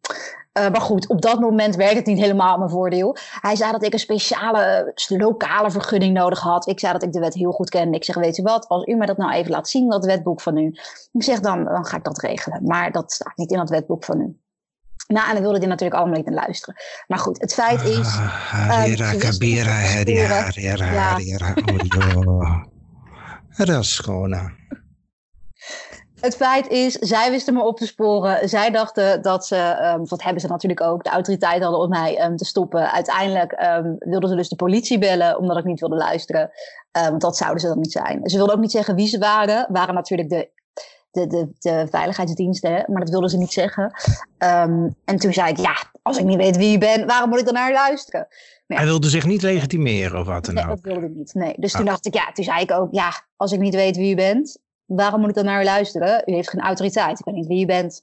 Uh, 0.59 0.69
maar 0.69 0.81
goed, 0.81 1.07
op 1.07 1.21
dat 1.21 1.39
moment 1.39 1.75
werkte 1.75 1.97
het 1.97 2.05
niet 2.05 2.19
helemaal 2.19 2.57
mijn 2.57 2.69
voordeel. 2.69 3.17
Hij 3.41 3.55
zei 3.55 3.71
dat 3.71 3.83
ik 3.83 3.93
een 3.93 3.99
speciale 3.99 4.93
lokale 5.07 5.71
vergunning 5.71 6.13
nodig 6.13 6.39
had. 6.39 6.67
Ik 6.67 6.79
zei 6.79 6.93
dat 6.93 7.03
ik 7.03 7.11
de 7.11 7.19
wet 7.19 7.33
heel 7.33 7.51
goed 7.51 7.69
kende. 7.69 7.97
Ik 7.97 8.03
zeg, 8.03 8.15
weet 8.15 8.37
u 8.37 8.43
wat, 8.43 8.67
als 8.67 8.85
u 8.85 8.95
mij 8.95 9.07
dat 9.07 9.17
nou 9.17 9.31
even 9.31 9.51
laat 9.51 9.69
zien, 9.69 9.89
dat 9.89 10.05
wetboek 10.05 10.41
van 10.41 10.57
u. 10.57 10.75
Ik 11.11 11.23
zeg, 11.23 11.39
dan, 11.39 11.63
dan 11.63 11.85
ga 11.85 11.97
ik 11.97 12.03
dat 12.03 12.19
regelen. 12.19 12.63
Maar 12.63 12.91
dat 12.91 13.11
staat 13.11 13.37
niet 13.37 13.51
in 13.51 13.57
dat 13.57 13.69
wetboek 13.69 14.03
van 14.03 14.21
u. 14.21 14.37
Nou, 15.07 15.27
en 15.27 15.33
dan 15.33 15.41
wilde 15.41 15.57
hij 15.57 15.67
natuurlijk 15.67 15.99
allemaal 15.99 16.17
niet 16.17 16.25
naar 16.25 16.43
luisteren. 16.43 16.75
Maar 17.07 17.19
goed, 17.19 17.41
het 17.41 17.53
feit 17.53 17.83
is... 17.83 18.07
Harira, 18.07 19.13
kabira, 19.13 19.71
harira, 19.71 20.41
harira, 20.41 20.85
harira, 20.85 21.53
Dat 23.57 23.69
is 23.69 23.99
gewoon... 23.99 24.63
Het 26.25 26.35
feit 26.35 26.67
is, 26.67 26.93
zij 26.93 27.31
wisten 27.31 27.53
me 27.53 27.63
op 27.63 27.77
te 27.77 27.85
sporen. 27.85 28.49
Zij 28.49 28.71
dachten 28.71 29.21
dat 29.21 29.45
ze, 29.45 29.91
um, 29.95 30.07
wat 30.07 30.23
hebben 30.23 30.41
ze 30.41 30.47
natuurlijk 30.47 30.81
ook, 30.81 31.03
de 31.03 31.09
autoriteiten 31.09 31.61
hadden 31.61 31.81
om 31.81 31.89
mij 31.89 32.25
um, 32.25 32.37
te 32.37 32.45
stoppen. 32.45 32.91
Uiteindelijk 32.91 33.61
um, 33.61 33.95
wilden 33.99 34.29
ze 34.29 34.35
dus 34.35 34.49
de 34.49 34.55
politie 34.55 34.97
bellen, 34.97 35.37
omdat 35.37 35.57
ik 35.57 35.63
niet 35.63 35.79
wilde 35.79 35.95
luisteren. 35.95 36.51
want 36.91 37.21
dat 37.21 37.37
zouden 37.37 37.61
ze 37.61 37.67
dan 37.67 37.79
niet 37.79 37.91
zijn. 37.91 38.29
Ze 38.29 38.37
wilden 38.37 38.55
ook 38.55 38.61
niet 38.61 38.71
zeggen 38.71 38.95
wie 38.95 39.07
ze 39.07 39.17
waren. 39.17 39.67
Waren 39.69 39.93
natuurlijk 39.93 40.29
de 40.29 40.53
de, 41.11 41.27
de, 41.27 41.49
de 41.59 41.87
veiligheidsdiensten, 41.89 42.85
maar 42.87 42.99
dat 42.99 43.09
wilden 43.09 43.29
ze 43.29 43.37
niet 43.37 43.53
zeggen. 43.53 43.91
En 44.37 45.17
toen 45.17 45.33
zei 45.33 45.49
ik, 45.49 45.57
ja, 45.57 45.75
als 46.01 46.17
ik 46.17 46.25
niet 46.25 46.37
weet 46.37 46.57
wie 46.57 46.71
je 46.71 46.77
bent, 46.77 47.05
waarom 47.05 47.29
moet 47.29 47.39
ik 47.39 47.45
dan 47.45 47.53
naar 47.53 47.67
je 47.67 47.73
luisteren? 47.73 48.27
Ja. 48.67 48.75
Hij 48.75 48.85
wilde 48.85 49.09
zich 49.09 49.25
niet 49.25 49.41
legitimeren 49.41 50.19
of 50.19 50.25
wat 50.25 50.45
dan 50.45 50.53
nee, 50.53 50.63
ook? 50.63 50.69
dat 50.69 50.79
wilde 50.81 51.05
ik 51.05 51.15
niet, 51.15 51.33
nee. 51.33 51.53
Dus 51.57 51.71
toen 51.71 51.81
ah. 51.81 51.87
dacht 51.87 52.05
ik, 52.05 52.13
ja, 52.13 52.31
toen 52.31 52.43
zei 52.43 52.61
ik 52.61 52.71
ook, 52.71 52.87
ja, 52.91 53.25
als 53.35 53.51
ik 53.51 53.59
niet 53.59 53.75
weet 53.75 53.95
wie 53.95 54.09
je 54.09 54.15
bent, 54.15 54.57
waarom 54.85 55.19
moet 55.19 55.29
ik 55.29 55.35
dan 55.35 55.45
naar 55.45 55.59
je 55.59 55.65
luisteren? 55.65 56.23
U 56.25 56.33
heeft 56.33 56.49
geen 56.49 56.61
autoriteit, 56.61 57.19
ik 57.19 57.25
weet 57.25 57.35
niet 57.35 57.47
wie 57.47 57.59
je 57.59 57.65
bent. 57.65 58.01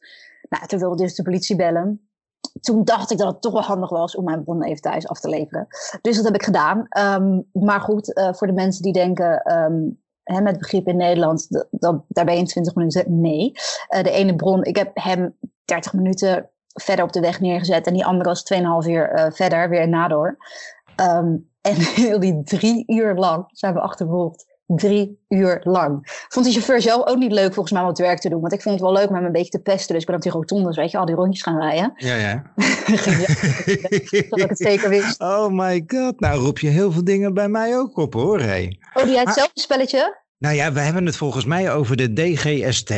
Nou, 0.49 0.67
toen 0.67 0.79
wilde 0.79 1.03
dus 1.03 1.15
de 1.15 1.23
politie 1.23 1.57
bellen. 1.57 2.09
Toen 2.61 2.85
dacht 2.85 3.11
ik 3.11 3.19
dat 3.19 3.33
het 3.33 3.43
toch 3.43 3.53
wel 3.53 3.62
handig 3.62 3.91
was 3.91 4.17
om 4.17 4.25
mijn 4.25 4.45
bronnen 4.45 4.69
even 4.69 4.83
thuis 4.83 5.09
af 5.09 5.21
te 5.21 5.29
leveren. 5.29 5.67
Dus 6.01 6.17
dat 6.17 6.25
heb 6.25 6.35
ik 6.35 6.43
gedaan. 6.43 6.87
Um, 6.99 7.49
maar 7.53 7.81
goed, 7.81 8.19
uh, 8.19 8.33
voor 8.33 8.47
de 8.47 8.53
mensen 8.53 8.83
die 8.83 8.93
denken, 8.93 9.53
um, 9.53 10.03
hè, 10.23 10.41
met 10.41 10.59
begrip 10.59 10.87
in 10.87 10.97
Nederland, 10.97 11.47
daar 12.09 12.25
ben 12.25 12.35
je 12.35 12.41
in 12.41 12.47
20 12.47 12.75
minuten. 12.75 13.21
Nee. 13.21 13.53
Uh, 13.89 14.03
de 14.03 14.11
ene 14.11 14.37
bron, 14.37 14.65
ik 14.65 14.77
heb 14.77 14.91
hem 14.95 15.37
30 15.65 15.93
minuten 15.93 16.51
verder 16.73 17.05
op 17.05 17.12
de 17.12 17.21
weg 17.21 17.41
neergezet 17.41 17.87
en 17.87 17.93
die 17.93 18.05
andere 18.05 18.29
was 18.29 18.53
2,5 18.55 18.91
uur 18.91 19.19
uh, 19.19 19.31
verder, 19.31 19.69
weer 19.69 19.81
in 19.81 19.91
Nador. 19.91 20.37
Um, 21.01 21.51
en 21.61 21.75
heel 21.75 22.21
die 22.27 22.43
drie 22.43 22.85
uur 22.87 23.15
lang 23.15 23.45
zijn 23.49 23.75
we 23.75 23.81
achtervolgd. 23.81 24.51
Drie 24.76 25.19
uur 25.29 25.61
lang. 25.62 26.00
Vond 26.29 26.47
de 26.47 26.52
chauffeur 26.52 26.83
zelf 26.83 27.07
ook 27.07 27.17
niet 27.17 27.33
leuk 27.33 27.55
volgens 27.55 27.73
mij 27.73 27.83
om 27.83 27.88
het 27.88 27.99
werk 27.99 28.19
te 28.19 28.29
doen. 28.29 28.41
Want 28.41 28.52
ik 28.52 28.62
vond 28.62 28.75
het 28.75 28.85
wel 28.85 28.93
leuk 28.93 29.09
om 29.09 29.14
hem 29.14 29.25
een 29.25 29.33
beetje 29.33 29.50
te 29.50 29.59
pesten. 29.59 29.93
Dus 29.93 30.00
ik 30.02 30.07
ben 30.07 30.17
op 30.17 30.23
die 30.23 30.33
rotondes, 30.33 30.76
weet 30.76 30.91
je, 30.91 30.99
al 30.99 31.07
die 31.07 31.14
rondjes 31.14 31.43
gaan 31.43 31.61
rijden. 31.61 31.93
Ja, 31.97 32.14
ja. 32.14 32.43
Zodat 34.11 34.41
ik 34.41 34.49
het 34.49 34.59
zeker 34.59 34.88
wist. 34.88 35.21
Oh 35.21 35.49
my 35.49 35.85
god, 35.87 36.21
nou 36.21 36.41
roep 36.41 36.59
je 36.59 36.69
heel 36.69 36.93
veel 36.93 37.05
dingen 37.05 37.35
bij 37.35 37.49
mij 37.49 37.79
ook 37.79 37.97
op 37.97 38.14
hoor. 38.14 38.41
Hey. 38.41 38.79
Oh, 38.95 39.05
die 39.05 39.19
hetzelfde 39.19 39.61
spelletje? 39.61 40.21
Nou 40.38 40.55
ja, 40.55 40.73
we 40.73 40.81
hebben 40.81 41.07
het 41.07 41.17
volgens 41.17 41.45
mij 41.45 41.73
over 41.73 41.97
de 41.97 42.12
DGST. 42.12 42.93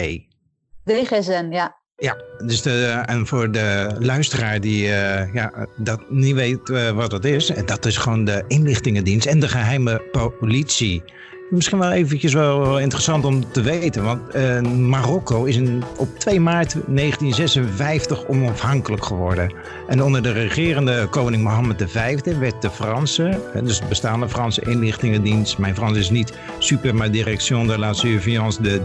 DGSN, 0.85 1.49
ja. 1.51 1.83
Ja, 1.97 2.17
dus 2.47 2.63
de, 2.63 3.03
en 3.07 3.27
voor 3.27 3.51
de 3.51 3.97
luisteraar 3.99 4.61
die 4.61 4.83
uh, 4.83 5.35
ja, 5.35 5.67
dat 5.77 6.11
niet 6.11 6.35
weet 6.35 6.69
uh, 6.69 6.91
wat 6.91 7.11
dat 7.11 7.25
is, 7.25 7.47
dat 7.47 7.87
is 7.87 7.97
gewoon 7.97 8.25
de 8.25 8.45
inlichtingendienst 8.49 9.27
en 9.27 9.41
de 9.41 9.49
geheime 9.49 10.03
politie 10.39 11.03
misschien 11.51 11.79
wel 11.79 11.93
eventjes 11.93 12.33
wel 12.33 12.79
interessant 12.79 13.25
om 13.25 13.53
te 13.53 13.63
weten. 13.63 14.05
Want 14.05 14.21
uh, 14.37 14.61
Marokko 14.61 15.45
is 15.45 15.61
op 15.97 16.19
2 16.19 16.41
maart 16.41 16.73
1956 16.73 18.27
onafhankelijk 18.27 19.05
geworden. 19.05 19.53
En 19.89 20.03
onder 20.03 20.23
de 20.23 20.33
regerende 20.33 21.07
koning 21.11 21.43
Mohammed 21.43 21.85
V 21.87 22.21
werd 22.39 22.63
de 22.63 22.71
Franse, 22.71 23.41
dus 23.63 23.81
de 23.81 23.87
bestaande 23.89 24.29
Franse 24.29 24.61
inlichtingendienst, 24.61 25.59
mijn 25.59 25.75
Frans 25.75 25.99
is 25.99 26.11
niet 26.11 26.33
super, 26.59 26.95
maar 26.95 27.11
Direction 27.11 27.67
de 27.67 27.79
la 27.79 27.93
Surveillance 27.93 28.63
de 28.63 28.81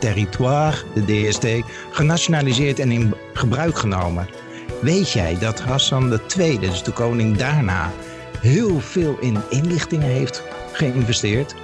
Territoire, 0.00 0.76
de 0.94 1.04
DST, 1.04 1.46
genationaliseerd 1.90 2.78
en 2.78 2.90
in 2.90 3.14
gebruik 3.32 3.78
genomen. 3.78 4.28
Weet 4.80 5.10
jij 5.10 5.36
dat 5.40 5.60
Hassan 5.60 6.20
II, 6.36 6.58
dus 6.58 6.82
de 6.82 6.92
koning 6.92 7.36
daarna, 7.36 7.92
heel 8.40 8.80
veel 8.80 9.16
in 9.20 9.36
inlichtingen 9.50 10.08
heeft 10.08 10.42
geïnvesteerd? 10.72 11.54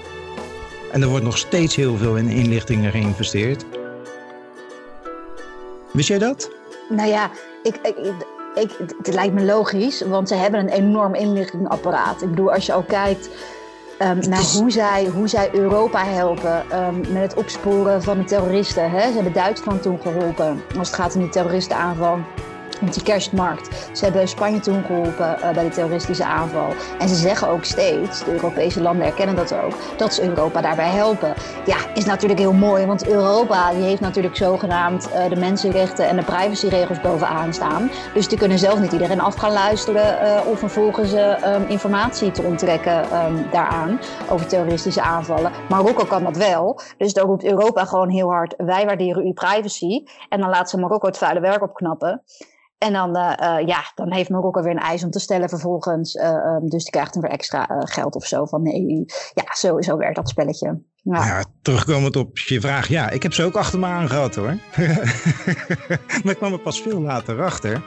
En 0.93 1.03
er 1.03 1.09
wordt 1.09 1.25
nog 1.25 1.39
steeds 1.39 1.77
heel 1.77 1.97
veel 1.97 2.17
in 2.17 2.29
inlichtingen 2.29 2.91
geïnvesteerd. 2.91 3.65
Wist 5.93 6.09
jij 6.09 6.19
dat? 6.19 6.51
Nou 6.89 7.09
ja, 7.09 7.31
ik, 7.63 7.75
ik, 7.83 7.97
ik, 8.55 8.71
het 9.03 9.15
lijkt 9.15 9.35
me 9.35 9.45
logisch, 9.45 10.01
want 10.01 10.29
ze 10.29 10.35
hebben 10.35 10.61
een 10.61 10.69
enorm 10.69 11.15
inlichtingapparaat. 11.15 12.23
Ik 12.23 12.29
bedoel, 12.29 12.53
als 12.53 12.67
je 12.67 12.75
ook 12.75 12.89
kijkt 12.89 13.29
um, 14.03 14.29
naar 14.29 14.43
hoe 14.43 14.71
zij, 14.71 15.07
hoe 15.07 15.29
zij 15.29 15.51
Europa 15.53 16.05
helpen 16.05 16.65
um, 16.73 17.01
met 17.13 17.23
het 17.23 17.35
opsporen 17.35 18.03
van 18.03 18.19
de 18.19 18.25
terroristen. 18.25 18.91
Hè? 18.91 19.09
Ze 19.09 19.15
hebben 19.15 19.33
Duitsland 19.33 19.83
toen 19.83 20.01
geholpen 20.01 20.63
als 20.79 20.89
het 20.89 20.97
gaat 20.97 21.15
om 21.15 21.21
die 21.21 21.31
terroristenaanval 21.31 22.19
met 22.81 22.95
die 22.95 23.03
kerstmarkt. 23.03 23.91
Ze 23.93 24.05
hebben 24.05 24.29
Spanje 24.29 24.61
toen 24.61 24.83
geholpen 24.85 25.37
uh, 25.39 25.51
bij 25.51 25.65
de 25.65 25.71
terroristische 25.71 26.25
aanval. 26.25 26.69
En 26.99 27.09
ze 27.09 27.15
zeggen 27.15 27.49
ook 27.49 27.65
steeds, 27.65 28.25
de 28.25 28.33
Europese 28.33 28.83
landen 28.83 29.07
erkennen 29.07 29.37
dat 29.37 29.55
ook, 29.55 29.75
dat 29.97 30.15
ze 30.15 30.23
Europa 30.23 30.61
daarbij 30.61 30.91
helpen. 30.91 31.35
Ja, 31.67 31.77
is 31.95 32.05
natuurlijk 32.05 32.41
heel 32.41 32.53
mooi, 32.53 32.87
want 32.87 33.09
Europa 33.09 33.71
die 33.71 33.83
heeft 33.83 34.01
natuurlijk 34.01 34.37
zogenaamd 34.37 35.09
uh, 35.09 35.29
de 35.29 35.37
mensenrechten 35.37 36.09
en 36.09 36.17
de 36.17 36.23
privacyregels 36.25 37.01
bovenaan 37.01 37.55
staan. 37.55 37.91
Dus 38.15 38.29
die 38.29 38.39
kunnen 38.39 38.59
zelf 38.59 38.81
niet 38.81 38.93
iedereen 38.93 39.21
af 39.21 39.35
gaan 39.35 39.53
luisteren 39.53 40.27
uh, 40.27 40.51
of 40.51 40.59
vervolgens 40.59 41.13
um, 41.13 41.65
informatie 41.69 42.31
te 42.31 42.43
onttrekken 42.43 43.25
um, 43.25 43.47
daaraan 43.51 44.01
over 44.29 44.47
terroristische 44.47 45.03
aanvallen. 45.03 45.53
Marokko 45.69 46.05
kan 46.05 46.25
dat 46.25 46.37
wel. 46.37 46.81
Dus 46.99 47.13
daar 47.13 47.25
roept 47.25 47.45
Europa 47.45 47.85
gewoon 47.85 48.09
heel 48.09 48.31
hard, 48.31 48.55
wij 48.57 48.87
waarderen 48.87 49.25
uw 49.25 49.33
privacy. 49.33 50.05
En 50.29 50.41
dan 50.41 50.49
laat 50.49 50.71
ze 50.71 50.79
Marokko 50.79 51.07
het 51.07 51.19
vuile 51.19 51.41
werk 51.41 51.63
opknappen. 51.63 52.23
En 52.81 52.93
dan, 52.93 53.17
uh, 53.17 53.33
uh, 53.41 53.67
ja, 53.67 53.93
dan 53.95 54.13
heeft 54.13 54.31
Marokko 54.31 54.63
weer 54.63 54.71
een 54.71 54.79
eis 54.79 55.05
om 55.05 55.11
te 55.11 55.19
stellen 55.19 55.49
vervolgens. 55.49 56.15
Uh, 56.15 56.29
um, 56.29 56.69
dus 56.69 56.83
die 56.83 56.93
krijgt 56.93 57.13
dan 57.13 57.23
weer 57.23 57.31
extra 57.31 57.67
geld 57.79 58.15
of 58.15 58.27
zo 58.27 58.45
van 58.45 58.63
de 58.65 58.75
EU. 58.75 59.05
Ja, 59.35 59.55
zo, 59.55 59.81
zo 59.81 59.97
werkt 59.97 60.17
dat 60.17 60.29
spelletje. 60.29 60.83
Ja. 60.95 61.45
terugkomend 61.63 62.17
op 62.17 62.39
je 62.39 62.61
vraag. 62.61 62.89
Ja, 62.89 63.11
ik 63.11 63.23
heb 63.23 63.33
ze 63.33 63.45
ook 63.45 63.55
achter 63.55 63.79
me 63.79 63.87
aangehad 63.87 64.35
hoor. 64.35 64.47
maar 66.23 66.33
ik 66.33 66.37
kwam 66.37 66.53
er 66.53 66.61
pas 66.61 66.81
veel 66.81 67.01
later 67.01 67.43
achter. 67.43 67.83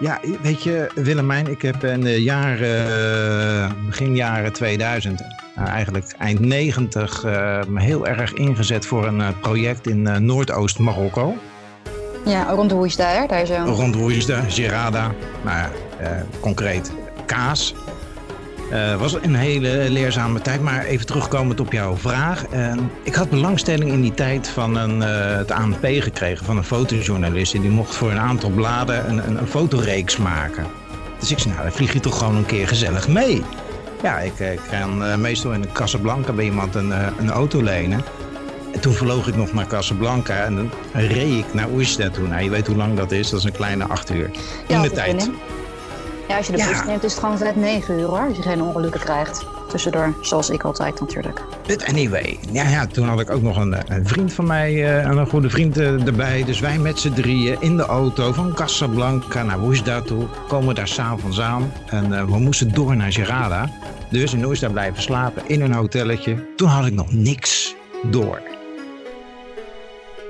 Ja, 0.00 0.20
weet 0.42 0.62
je 0.62 0.90
Willemijn, 0.94 1.46
ik 1.46 1.62
heb 1.62 1.84
in 1.84 2.00
de 2.00 2.22
jaren, 2.22 3.86
begin 3.86 4.16
jaren 4.16 4.52
2000, 4.52 5.22
eigenlijk 5.54 6.14
eind 6.18 6.40
90, 6.40 7.22
me 7.68 7.80
heel 7.80 8.06
erg 8.06 8.32
ingezet 8.32 8.86
voor 8.86 9.06
een 9.06 9.38
project 9.40 9.86
in 9.86 10.24
Noordoost-Marokko. 10.24 11.34
Ja, 12.26 12.50
rond 12.50 12.70
de 12.70 13.26
daar 13.26 13.46
zo. 13.46 13.54
Rond 13.54 13.94
de 13.94 14.42
Gerada. 14.48 15.12
Nou 15.44 15.56
ja, 15.56 15.70
uh, 16.00 16.08
concreet 16.40 16.92
kaas. 17.26 17.74
Uh, 18.72 18.94
was 18.96 19.14
een 19.22 19.34
hele 19.34 19.86
leerzame 19.90 20.40
tijd, 20.40 20.62
maar 20.62 20.84
even 20.84 21.06
terugkomend 21.06 21.60
op 21.60 21.72
jouw 21.72 21.96
vraag. 21.96 22.44
Uh, 22.54 22.72
ik 23.02 23.14
had 23.14 23.30
belangstelling 23.30 23.90
in 23.90 24.00
die 24.00 24.14
tijd 24.14 24.48
van 24.48 24.76
een, 24.76 24.96
uh, 24.96 25.36
het 25.36 25.50
ANP 25.50 25.84
gekregen 25.84 26.44
van 26.44 26.56
een 26.56 26.64
fotojournalist. 26.64 27.54
En 27.54 27.60
die 27.60 27.70
mocht 27.70 27.94
voor 27.94 28.10
een 28.10 28.18
aantal 28.18 28.50
bladen 28.50 29.08
een, 29.08 29.26
een, 29.26 29.38
een 29.38 29.46
fotoreeks 29.46 30.16
maken. 30.16 30.66
Dus 31.18 31.30
ik 31.30 31.38
zei, 31.38 31.54
nou, 31.54 31.66
dan 31.66 31.76
vlieg 31.76 31.92
je 31.92 32.00
toch 32.00 32.18
gewoon 32.18 32.36
een 32.36 32.46
keer 32.46 32.68
gezellig 32.68 33.08
mee. 33.08 33.42
Ja, 34.02 34.18
ik, 34.18 34.38
ik 34.38 34.60
ga 34.70 34.86
meestal 35.16 35.52
in 35.52 35.72
Casablanca 35.72 36.32
bij 36.32 36.44
iemand 36.44 36.74
een, 36.74 36.92
een 37.18 37.30
auto 37.30 37.62
lenen. 37.62 38.04
En 38.76 38.82
toen 38.82 38.92
vloog 38.92 39.26
ik 39.28 39.36
nog 39.36 39.52
naar 39.52 39.66
Casablanca 39.66 40.44
en 40.44 40.54
dan 40.54 40.70
reed 40.92 41.38
ik 41.38 41.54
naar 41.54 41.68
Oujda 41.68 42.10
toe. 42.10 42.28
Nou, 42.28 42.42
je 42.42 42.50
weet 42.50 42.66
hoe 42.66 42.76
lang 42.76 42.96
dat 42.96 43.12
is, 43.12 43.30
dat 43.30 43.38
is 43.38 43.44
een 43.44 43.52
kleine 43.52 43.84
acht 43.84 44.10
uur. 44.10 44.30
In 44.66 44.76
ja, 44.76 44.82
de 44.82 44.90
tijd. 44.90 45.30
Ja, 46.28 46.36
als 46.36 46.46
je 46.46 46.52
de 46.52 46.64
bus 46.68 46.84
neemt 46.84 47.04
is 47.04 47.10
het 47.10 47.20
gewoon 47.20 47.38
vet 47.38 47.56
negen 47.56 47.98
uur 47.98 48.06
hoor, 48.06 48.26
als 48.28 48.36
je 48.36 48.42
geen 48.42 48.62
ongelukken 48.62 49.00
krijgt. 49.00 49.46
tussendoor. 49.68 50.14
Zoals 50.20 50.50
ik 50.50 50.62
altijd 50.62 51.00
natuurlijk. 51.00 51.42
But 51.66 51.84
anyway, 51.84 52.38
ja, 52.52 52.68
ja, 52.68 52.86
toen 52.86 53.08
had 53.08 53.20
ik 53.20 53.30
ook 53.30 53.42
nog 53.42 53.56
een, 53.56 53.76
een 53.88 54.06
vriend 54.06 54.32
van 54.32 54.46
mij, 54.46 54.72
uh, 54.72 55.16
een 55.16 55.26
goede 55.26 55.50
vriend 55.50 55.78
uh, 55.78 56.06
erbij. 56.06 56.44
Dus 56.44 56.60
wij 56.60 56.78
met 56.78 56.98
z'n 56.98 57.12
drieën 57.12 57.56
in 57.60 57.76
de 57.76 57.86
auto 57.86 58.32
van 58.32 58.54
Casablanca 58.54 59.42
naar 59.42 59.58
Woesda 59.58 60.00
toe. 60.00 60.26
Komen 60.48 60.74
daar 60.74 60.88
s'avonds 60.88 61.40
aan 61.40 61.72
en 61.86 62.12
uh, 62.12 62.24
we 62.24 62.38
moesten 62.38 62.74
door 62.74 62.96
naar 62.96 63.12
Gerada. 63.12 63.70
Dus 64.10 64.34
in 64.34 64.44
Oesda 64.44 64.68
blijven 64.68 65.02
slapen 65.02 65.42
in 65.46 65.60
een 65.60 65.74
hotelletje. 65.74 66.54
Toen 66.56 66.68
had 66.68 66.86
ik 66.86 66.92
nog 66.92 67.12
niks 67.12 67.74
door. 68.10 68.55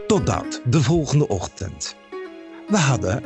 Totdat 0.06 0.60
de 0.64 0.82
volgende 0.82 1.28
ochtend. 1.28 1.96
We 2.68 2.76
hadden 2.76 3.22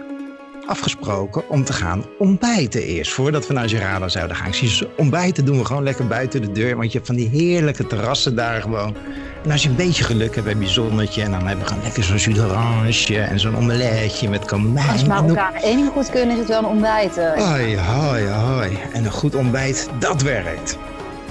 afgesproken 0.67 1.49
om 1.49 1.65
te 1.65 1.73
gaan 1.73 2.05
ontbijten 2.19 2.83
eerst. 2.83 3.13
Voordat 3.13 3.47
we 3.47 3.55
naar 3.55 3.69
Gerada 3.69 4.09
zouden 4.09 4.37
gaan. 4.37 4.55
Zie 4.55 4.89
ontbijten 4.97 5.45
doen 5.45 5.59
we 5.59 5.65
gewoon 5.65 5.83
lekker 5.83 6.07
buiten 6.07 6.41
de 6.41 6.53
deur. 6.53 6.77
Want 6.77 6.93
je 6.93 6.97
hebt 6.97 7.07
van 7.07 7.17
die 7.17 7.29
heerlijke 7.29 7.87
terrassen 7.87 8.37
daar 8.37 8.61
gewoon. 8.61 8.97
En 9.45 9.51
als 9.51 9.63
je 9.63 9.69
een 9.69 9.77
beetje 9.77 10.05
geluk 10.05 10.35
hebt, 10.35 10.47
heb 10.47 10.61
je 10.63 10.69
zonnetje. 10.69 11.23
En 11.23 11.31
dan 11.31 11.47
hebben 11.47 11.65
we 11.65 11.71
gewoon 11.71 11.83
lekker 11.83 12.03
zo'n 12.05 12.17
jus 12.17 12.35
d'orange 12.35 13.19
en 13.19 13.41
zo'n 13.41 13.57
omeletje 13.57 14.29
met 14.29 14.45
komijn. 14.45 14.89
Als 14.89 15.05
Marokkanen 15.05 15.63
één 15.63 15.77
ding 15.77 15.89
goed 15.89 16.11
kunnen, 16.11 16.31
is 16.31 16.39
het 16.39 16.49
wel 16.49 16.59
een 16.59 16.65
ontbijten. 16.65 17.49
Hoi, 17.49 17.79
hoi, 17.79 18.27
hoi. 18.27 18.79
En 18.93 19.05
een 19.05 19.11
goed 19.11 19.35
ontbijt, 19.35 19.89
dat 19.99 20.23
werkt. 20.23 20.79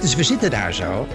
Dus 0.00 0.14
we 0.14 0.22
zitten 0.22 0.50
daar 0.50 0.74
zo. 0.74 1.06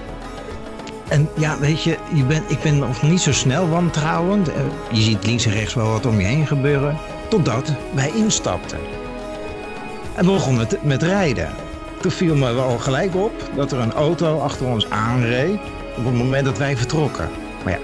En 1.07 1.29
ja, 1.37 1.59
weet 1.59 1.83
je, 1.83 1.97
je 2.13 2.23
ben, 2.23 2.43
ik 2.47 2.61
ben 2.61 2.79
nog 2.79 3.01
niet 3.01 3.21
zo 3.21 3.31
snel 3.31 3.69
wantrouwend. 3.69 4.49
Je 4.91 5.01
ziet 5.01 5.25
links 5.25 5.45
en 5.45 5.51
rechts 5.51 5.73
wel 5.73 5.91
wat 5.91 6.05
om 6.05 6.19
je 6.19 6.25
heen 6.25 6.47
gebeuren. 6.47 6.97
Totdat 7.29 7.73
wij 7.93 8.11
instapten. 8.15 8.79
En 10.15 10.25
we 10.25 10.31
begonnen 10.31 10.67
met 10.81 11.03
rijden. 11.03 11.49
Toen 12.01 12.11
viel 12.11 12.35
me 12.35 12.53
wel 12.53 12.77
gelijk 12.77 13.15
op 13.15 13.51
dat 13.55 13.71
er 13.71 13.79
een 13.79 13.93
auto 13.93 14.39
achter 14.39 14.65
ons 14.65 14.89
aanreed. 14.89 15.59
op 15.97 16.05
het 16.05 16.13
moment 16.13 16.45
dat 16.45 16.57
wij 16.57 16.77
vertrokken. 16.77 17.29
Maar 17.63 17.73
ja, 17.73 17.79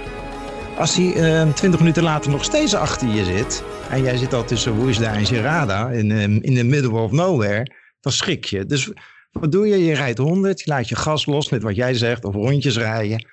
als 0.77 0.95
hij 0.95 1.15
uh, 1.15 1.53
twintig 1.53 1.79
minuten 1.79 2.03
later 2.03 2.31
nog 2.31 2.43
steeds 2.43 2.75
achter 2.75 3.07
je 3.07 3.23
zit. 3.25 3.63
en 3.89 4.01
jij 4.01 4.17
zit 4.17 4.33
al 4.33 4.43
tussen 4.43 4.75
Woesda 4.75 5.13
en 5.13 5.25
Gerada 5.25 5.89
in, 5.89 6.11
in 6.41 6.55
the 6.55 6.63
middle 6.63 6.99
of 6.99 7.11
nowhere. 7.11 7.71
dan 8.01 8.11
schrik 8.11 8.45
je. 8.45 8.65
Dus 8.65 8.91
wat 9.31 9.51
doe 9.51 9.67
je? 9.67 9.77
Je 9.77 9.93
rijdt 9.93 10.17
100, 10.17 10.59
je 10.61 10.69
laat 10.69 10.89
je 10.89 10.95
gas 10.95 11.25
los, 11.25 11.49
net 11.49 11.61
wat 11.61 11.75
jij 11.75 11.93
zegt, 11.93 12.25
of 12.25 12.33
rondjes 12.33 12.77
rijden. 12.77 13.25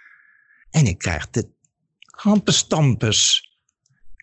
En 0.71 0.87
ik 0.87 0.99
krijg 0.99 1.31
de 1.31 1.49
hampestampes. 2.07 3.47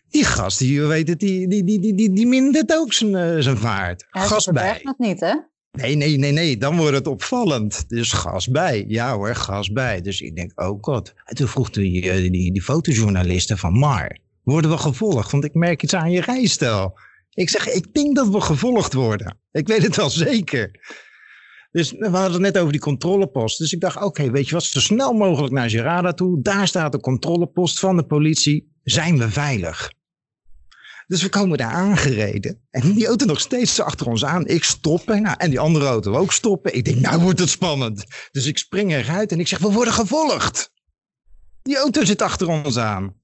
Die 0.08 0.24
gast, 0.24 0.58
die, 0.58 0.82
weet 0.82 1.08
het, 1.08 1.20
die, 1.20 1.48
die, 1.48 1.64
die, 1.64 1.80
die, 1.80 1.94
die, 1.94 2.12
die 2.12 2.26
mindert 2.26 2.72
ook 2.72 2.92
zijn, 2.92 3.12
uh, 3.12 3.42
zijn 3.42 3.56
vaart. 3.56 4.06
Gas 4.10 4.46
bij. 4.46 4.80
dat 4.82 4.98
niet, 4.98 5.20
hè? 5.20 5.34
Nee, 5.76 5.94
nee, 5.94 6.16
nee, 6.16 6.32
nee. 6.32 6.56
Dan 6.56 6.76
wordt 6.76 6.94
het 6.94 7.06
opvallend. 7.06 7.88
Dus 7.88 8.12
gas 8.12 8.48
bij. 8.48 8.84
Ja 8.88 9.14
hoor, 9.14 9.34
gas 9.34 9.72
bij. 9.72 10.00
Dus 10.00 10.20
ik 10.20 10.36
denk, 10.36 10.60
oh 10.60 10.78
god. 10.80 11.14
En 11.24 11.34
toen 11.34 11.48
vroeg 11.48 11.70
die, 11.70 12.00
die, 12.00 12.30
die, 12.30 12.52
die 12.52 12.62
fotojournalisten 12.62 13.58
van 13.58 13.72
Mar, 13.72 14.18
worden 14.42 14.70
we 14.70 14.78
gevolgd? 14.78 15.30
Want 15.30 15.44
ik 15.44 15.54
merk 15.54 15.82
iets 15.82 15.94
aan 15.94 16.10
je 16.10 16.20
rijstijl. 16.20 16.98
Ik 17.34 17.48
zeg, 17.48 17.68
ik 17.68 17.94
denk 17.94 18.16
dat 18.16 18.28
we 18.28 18.40
gevolgd 18.40 18.92
worden. 18.92 19.38
Ik 19.52 19.66
weet 19.66 19.82
het 19.82 19.96
wel 19.96 20.10
zeker. 20.10 20.70
Dus 21.76 21.90
we 21.90 22.08
hadden 22.08 22.32
het 22.32 22.40
net 22.40 22.58
over 22.58 22.72
die 22.72 22.80
controlepost. 22.80 23.58
Dus 23.58 23.72
ik 23.72 23.80
dacht, 23.80 24.02
oké, 24.02 24.30
weet 24.30 24.48
je 24.48 24.54
wat, 24.54 24.64
zo 24.64 24.80
snel 24.80 25.12
mogelijk 25.12 25.52
naar 25.52 25.70
Gerada 25.70 26.12
toe. 26.12 26.42
Daar 26.42 26.68
staat 26.68 26.92
de 26.92 27.00
controlepost 27.00 27.78
van 27.78 27.96
de 27.96 28.06
politie. 28.06 28.72
Zijn 28.82 29.18
we 29.18 29.30
veilig? 29.30 29.92
Dus 31.06 31.22
we 31.22 31.28
komen 31.28 31.58
daar 31.58 31.72
aangereden. 31.72 32.60
En 32.70 32.92
die 32.92 33.06
auto 33.06 33.26
nog 33.26 33.40
steeds 33.40 33.80
achter 33.80 34.06
ons 34.06 34.24
aan. 34.24 34.46
Ik 34.46 34.64
stoppen. 34.64 35.22
Nou, 35.22 35.36
en 35.38 35.50
die 35.50 35.60
andere 35.60 35.86
auto 35.86 36.14
ook 36.14 36.32
stoppen. 36.32 36.74
Ik 36.74 36.84
denk, 36.84 37.00
nou 37.00 37.22
wordt 37.22 37.38
het 37.38 37.48
spannend. 37.48 38.04
Dus 38.30 38.46
ik 38.46 38.58
spring 38.58 38.92
eruit 38.92 39.32
en 39.32 39.40
ik 39.40 39.48
zeg, 39.48 39.58
we 39.58 39.72
worden 39.72 39.94
gevolgd. 39.94 40.72
Die 41.62 41.76
auto 41.76 42.04
zit 42.04 42.22
achter 42.22 42.48
ons 42.48 42.78
aan. 42.78 43.14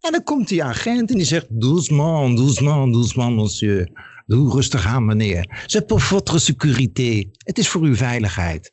En 0.00 0.12
dan 0.12 0.22
komt 0.22 0.48
die 0.48 0.64
agent 0.64 1.10
en 1.10 1.16
die 1.16 1.26
zegt, 1.26 1.46
doucement, 1.60 2.36
doucement, 2.36 2.92
doucement, 2.92 3.36
monsieur. 3.36 3.90
Doe 4.28 4.50
rustig 4.50 4.86
aan, 4.86 5.04
meneer. 5.04 5.62
C'est 5.66 5.86
pour 5.86 6.00
votre 6.00 6.38
sécurité. 6.38 7.30
Het 7.38 7.58
is 7.58 7.68
voor 7.68 7.80
uw 7.80 7.94
veiligheid. 7.94 8.72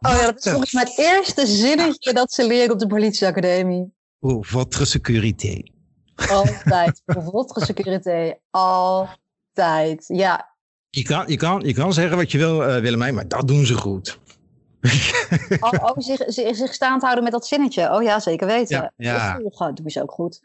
Oh 0.00 0.12
ja, 0.12 0.24
dat 0.24 0.44
is 0.44 0.50
volgens 0.50 0.72
mij 0.72 0.82
het 0.82 0.98
eerste 0.98 1.46
zinnetje 1.46 2.12
dat 2.12 2.32
ze 2.32 2.46
leren 2.46 2.72
op 2.72 2.78
de 2.78 2.86
politieacademie. 2.86 3.94
Pour 4.18 4.46
votre 4.46 4.84
sécurité. 4.86 5.62
Altijd. 6.28 7.02
Pour 7.04 7.22
votre 7.22 7.64
sécurité. 7.64 8.38
Altijd. 8.50 10.04
Ja. 10.06 10.56
Je 10.90 11.02
kan, 11.02 11.24
je 11.26 11.36
kan, 11.36 11.60
je 11.60 11.74
kan 11.74 11.92
zeggen 11.92 12.16
wat 12.16 12.30
je 12.30 12.38
wil, 12.38 12.68
uh, 12.68 12.80
Willemijn, 12.80 13.14
maar 13.14 13.28
dat 13.28 13.48
doen 13.48 13.66
ze 13.66 13.74
goed. 13.74 14.18
oh, 15.60 15.72
oh 15.72 15.96
zich, 15.96 16.22
zich, 16.26 16.56
zich 16.56 16.74
staand 16.74 17.02
houden 17.02 17.24
met 17.24 17.32
dat 17.32 17.46
zinnetje. 17.46 17.92
Oh 17.94 18.02
ja, 18.02 18.20
zeker 18.20 18.46
weten. 18.46 18.76
Ja, 18.76 18.92
ja. 18.96 19.38
Volgen 19.40 19.74
doen 19.74 19.90
ze 19.90 20.02
ook 20.02 20.12
goed. 20.12 20.40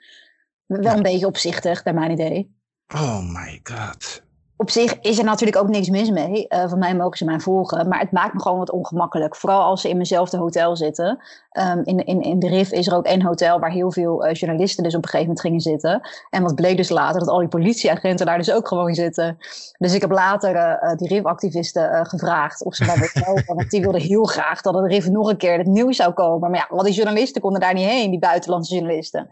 Wel 0.66 0.82
ja. 0.82 0.96
een 0.96 1.04
beetje 1.04 1.28
opzichtig, 1.28 1.84
naar 1.84 1.94
mijn 1.94 2.12
idee. 2.12 2.62
Oh 2.96 3.20
my 3.22 3.60
god. 3.64 4.22
Op 4.58 4.70
zich 4.70 5.00
is 5.00 5.18
er 5.18 5.24
natuurlijk 5.24 5.58
ook 5.58 5.70
niks 5.70 5.90
mis 5.90 6.10
mee. 6.10 6.46
Uh, 6.50 6.70
van 6.70 6.80
mij 6.80 6.96
mogen 6.96 7.18
ze 7.18 7.26
mij 7.26 7.40
volgen. 7.40 7.88
Maar 7.88 8.00
het 8.00 8.12
maakt 8.12 8.34
me 8.34 8.42
gewoon 8.42 8.58
wat 8.58 8.72
ongemakkelijk. 8.72 9.36
Vooral 9.36 9.62
als 9.62 9.82
ze 9.82 9.90
in 9.90 9.96
mijnzelfde 9.96 10.38
hotel 10.38 10.76
zitten. 10.76 11.20
Um, 11.52 11.82
in, 11.84 12.06
in, 12.06 12.22
in 12.22 12.40
de 12.40 12.48
RIF 12.48 12.72
is 12.72 12.88
er 12.88 12.96
ook 12.96 13.06
één 13.06 13.22
hotel 13.22 13.60
waar 13.60 13.72
heel 13.72 13.92
veel 13.92 14.26
uh, 14.26 14.34
journalisten 14.34 14.84
dus 14.84 14.96
op 14.96 15.04
een 15.04 15.10
gegeven 15.10 15.28
moment 15.28 15.46
gingen 15.46 15.60
zitten. 15.60 16.10
En 16.30 16.44
wat 16.44 16.56
bleek 16.56 16.78
dus 16.78 16.90
later, 16.90 17.20
dat 17.20 17.30
al 17.30 17.40
die 17.40 17.48
politieagenten 17.48 18.26
daar 18.26 18.38
dus 18.38 18.52
ook 18.52 18.68
gewoon 18.68 18.94
zitten. 18.94 19.38
Dus 19.78 19.94
ik 19.94 20.02
heb 20.02 20.12
later 20.12 20.56
uh, 20.56 20.96
die 20.96 21.08
RIF-activisten 21.08 22.06
gevraagd 22.06 22.64
of 22.64 22.76
ze 22.76 22.86
mij 22.86 22.96
wilden 22.96 23.24
helpen. 23.34 23.56
want 23.56 23.70
die 23.70 23.82
wilden 23.82 24.02
heel 24.02 24.24
graag 24.24 24.62
dat 24.62 24.74
het 24.74 24.86
RIF 24.86 25.10
nog 25.10 25.30
een 25.30 25.38
keer 25.38 25.58
het 25.58 25.68
nieuws 25.68 25.96
zou 25.96 26.14
komen. 26.14 26.50
Maar 26.50 26.60
ja, 26.60 26.76
al 26.78 26.84
die 26.84 26.94
journalisten 26.94 27.42
konden 27.42 27.62
daar 27.62 27.74
niet 27.74 27.88
heen, 27.88 28.10
die 28.10 28.20
buitenlandse 28.20 28.74
journalisten. 28.74 29.30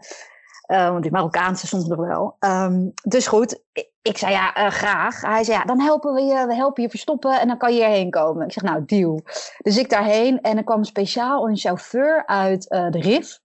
Uh, 0.72 0.88
want 0.88 1.02
die 1.02 1.12
Marokkaanse 1.12 1.66
soms 1.66 1.86
nog 1.86 1.98
wel. 1.98 2.36
Um, 2.40 2.92
dus 3.02 3.26
goed, 3.26 3.62
ik, 4.02 4.18
zei 4.18 4.32
ja, 4.32 4.58
uh, 4.58 4.70
graag. 4.70 5.20
Hij 5.20 5.44
zei 5.44 5.58
ja, 5.58 5.64
dan 5.64 5.80
helpen 5.80 6.14
we 6.14 6.20
je, 6.20 6.46
we 6.46 6.54
helpen 6.54 6.82
je 6.82 6.88
verstoppen 6.88 7.40
en 7.40 7.48
dan 7.48 7.58
kan 7.58 7.74
je 7.74 7.78
hierheen 7.78 8.10
komen. 8.10 8.46
Ik 8.46 8.52
zeg 8.52 8.62
nou, 8.62 8.84
deal. 8.86 9.22
Dus 9.58 9.78
ik 9.78 9.90
daarheen 9.90 10.40
en 10.40 10.56
er 10.56 10.64
kwam 10.64 10.84
speciaal 10.84 11.48
een 11.48 11.56
chauffeur 11.56 12.26
uit 12.26 12.66
uh, 12.72 12.90
de 12.90 13.00
RIF. 13.00 13.40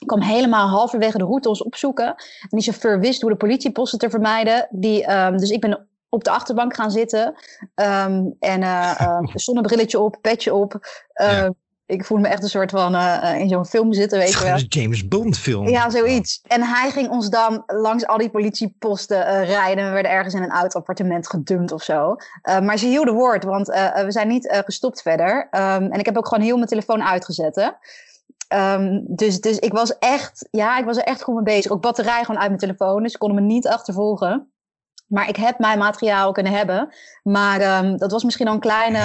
Ik 0.00 0.06
kwam 0.06 0.20
helemaal 0.20 0.68
halverwege 0.68 1.18
de 1.18 1.24
route 1.24 1.48
ons 1.48 1.62
opzoeken. 1.62 2.06
En 2.06 2.48
die 2.48 2.62
chauffeur 2.62 3.00
wist 3.00 3.20
hoe 3.20 3.30
de 3.30 3.36
politieposten 3.36 3.98
te 3.98 4.10
vermijden. 4.10 4.68
Die, 4.70 5.12
um, 5.12 5.36
dus 5.36 5.50
ik 5.50 5.60
ben 5.60 5.88
op 6.08 6.24
de 6.24 6.30
achterbank 6.30 6.74
gaan 6.74 6.90
zitten. 6.90 7.34
Um, 7.74 8.36
en 8.38 8.62
uh, 8.62 9.18
zonnebrilletje 9.34 10.00
op, 10.00 10.18
petje 10.20 10.54
op. 10.54 10.78
Ja 11.14 11.52
ik 11.86 12.04
voelde 12.04 12.22
me 12.22 12.28
echt 12.28 12.42
een 12.42 12.48
soort 12.48 12.70
van 12.70 12.94
uh, 12.94 13.34
in 13.38 13.48
zo'n 13.48 13.66
film 13.66 13.92
zitten, 13.92 14.18
weet 14.18 14.32
je 14.32 14.44
wel. 14.44 14.54
Een 14.54 14.66
James 14.68 15.08
Bond 15.08 15.38
film. 15.38 15.68
Ja, 15.68 15.90
zoiets. 15.90 16.40
En 16.46 16.62
hij 16.62 16.90
ging 16.90 17.08
ons 17.08 17.28
dan 17.28 17.62
langs 17.66 18.06
al 18.06 18.18
die 18.18 18.30
politieposten 18.30 19.18
uh, 19.18 19.48
rijden. 19.48 19.86
We 19.86 19.90
werden 19.92 20.10
ergens 20.12 20.34
in 20.34 20.42
een 20.42 20.52
oud 20.52 20.74
appartement 20.74 21.28
gedumpt 21.28 21.72
of 21.72 21.82
zo. 21.82 22.16
Uh, 22.42 22.60
maar 22.60 22.78
ze 22.78 22.86
hielden 22.86 23.14
woord, 23.14 23.44
want 23.44 23.66
we 23.66 24.06
zijn 24.08 24.28
niet 24.28 24.62
gestopt 24.64 25.02
verder. 25.02 25.48
Um, 25.50 25.92
en 25.92 25.98
ik 25.98 26.04
heb 26.04 26.16
ook 26.16 26.28
gewoon 26.28 26.44
heel 26.44 26.56
mijn 26.56 26.68
telefoon 26.68 27.02
uitgezet. 27.02 27.74
Um, 28.54 29.04
dus, 29.06 29.40
dus 29.40 29.58
ik 29.58 29.72
was 29.72 29.98
echt, 29.98 30.48
ja, 30.50 30.78
ik 30.78 30.84
was 30.84 30.96
er 30.96 31.02
echt 31.02 31.22
goed 31.22 31.34
mee 31.34 31.44
bezig. 31.44 31.70
Ook 31.70 31.82
batterij 31.82 32.24
gewoon 32.24 32.40
uit 32.40 32.48
mijn 32.48 32.60
telefoon, 32.60 33.02
dus 33.02 33.12
ze 33.12 33.18
konden 33.18 33.42
me 33.42 33.52
niet 33.52 33.68
achtervolgen. 33.68 34.52
Maar 35.06 35.28
ik 35.28 35.36
heb 35.36 35.58
mijn 35.58 35.78
materiaal 35.78 36.32
kunnen 36.32 36.52
hebben. 36.52 36.94
Maar 37.22 37.84
um, 37.84 37.96
dat 37.96 38.10
was 38.10 38.24
misschien 38.24 38.48
al 38.48 38.54
een 38.54 38.60
kleine 38.60 38.98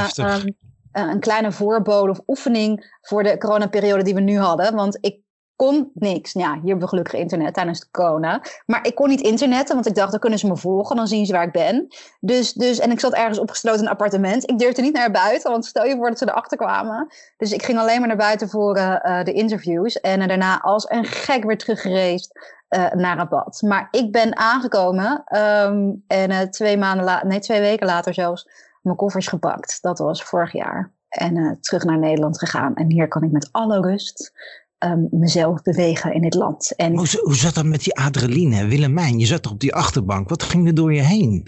een 0.91 1.19
kleine 1.19 1.51
voorbode 1.51 2.11
of 2.11 2.21
oefening 2.27 2.97
voor 3.01 3.23
de 3.23 3.37
coronaperiode 3.37 4.03
die 4.03 4.13
we 4.13 4.21
nu 4.21 4.37
hadden. 4.37 4.75
Want 4.75 4.97
ik 5.01 5.19
kon 5.55 5.91
niks. 5.93 6.33
Ja, 6.33 6.51
hier 6.53 6.61
hebben 6.61 6.79
we 6.79 6.87
gelukkig 6.87 7.13
internet 7.13 7.53
tijdens 7.53 7.79
de 7.79 7.87
corona. 7.91 8.41
Maar 8.65 8.85
ik 8.85 8.95
kon 8.95 9.09
niet 9.09 9.21
internetten, 9.21 9.75
want 9.75 9.87
ik 9.87 9.95
dacht, 9.95 10.11
dan 10.11 10.19
kunnen 10.19 10.39
ze 10.39 10.47
me 10.47 10.57
volgen, 10.57 10.95
dan 10.95 11.07
zien 11.07 11.25
ze 11.25 11.33
waar 11.33 11.43
ik 11.43 11.51
ben. 11.51 11.87
Dus, 12.19 12.53
dus, 12.53 12.79
en 12.79 12.91
ik 12.91 12.99
zat 12.99 13.13
ergens 13.13 13.39
opgesloten 13.39 13.79
in 13.79 13.85
een 13.85 13.91
appartement. 13.91 14.49
Ik 14.49 14.59
durfde 14.59 14.81
niet 14.81 14.93
naar 14.93 15.11
buiten, 15.11 15.51
want 15.51 15.65
stel 15.65 15.85
je 15.85 15.95
voor 15.95 16.09
dat 16.09 16.17
ze 16.17 16.29
erachter 16.29 16.57
kwamen. 16.57 17.07
Dus 17.37 17.51
ik 17.51 17.63
ging 17.63 17.79
alleen 17.79 17.99
maar 17.99 18.07
naar 18.07 18.17
buiten 18.17 18.49
voor 18.49 18.77
uh, 18.77 19.23
de 19.23 19.33
interviews. 19.33 19.99
En 19.99 20.27
daarna 20.27 20.61
als 20.61 20.89
een 20.89 21.05
gek 21.05 21.43
weer 21.43 21.57
teruggereisd 21.57 22.39
uh, 22.69 22.91
naar 22.91 23.17
Rabat. 23.17 23.61
Maar 23.61 23.87
ik 23.91 24.11
ben 24.11 24.37
aangekomen 24.37 25.23
um, 25.37 26.03
en 26.07 26.51
twee 26.51 26.77
maanden 26.77 27.05
later, 27.05 27.27
nee, 27.27 27.39
twee 27.39 27.61
weken 27.61 27.85
later 27.85 28.13
zelfs 28.13 28.47
mijn 28.81 28.95
koffers 28.95 29.27
gepakt. 29.27 29.77
Dat 29.81 29.99
was 29.99 30.23
vorig 30.23 30.53
jaar. 30.53 30.93
En 31.09 31.35
uh, 31.35 31.51
terug 31.59 31.83
naar 31.83 31.99
Nederland 31.99 32.39
gegaan. 32.39 32.75
En 32.75 32.91
hier 32.91 33.07
kan 33.07 33.23
ik 33.23 33.31
met 33.31 33.49
alle 33.51 33.81
rust 33.81 34.31
um, 34.79 35.07
mezelf 35.11 35.61
bewegen 35.61 36.13
in 36.13 36.21
dit 36.21 36.33
land. 36.33 36.75
En 36.75 36.95
hoe, 36.95 37.07
hoe 37.23 37.35
zat 37.35 37.53
dat 37.53 37.65
met 37.65 37.83
die 37.83 37.97
adrenaline? 37.97 38.65
Willemijn, 38.65 39.19
je 39.19 39.25
zat 39.25 39.47
op 39.47 39.59
die 39.59 39.75
achterbank. 39.75 40.29
Wat 40.29 40.43
ging 40.43 40.67
er 40.67 40.75
door 40.75 40.93
je 40.93 41.01
heen? 41.01 41.47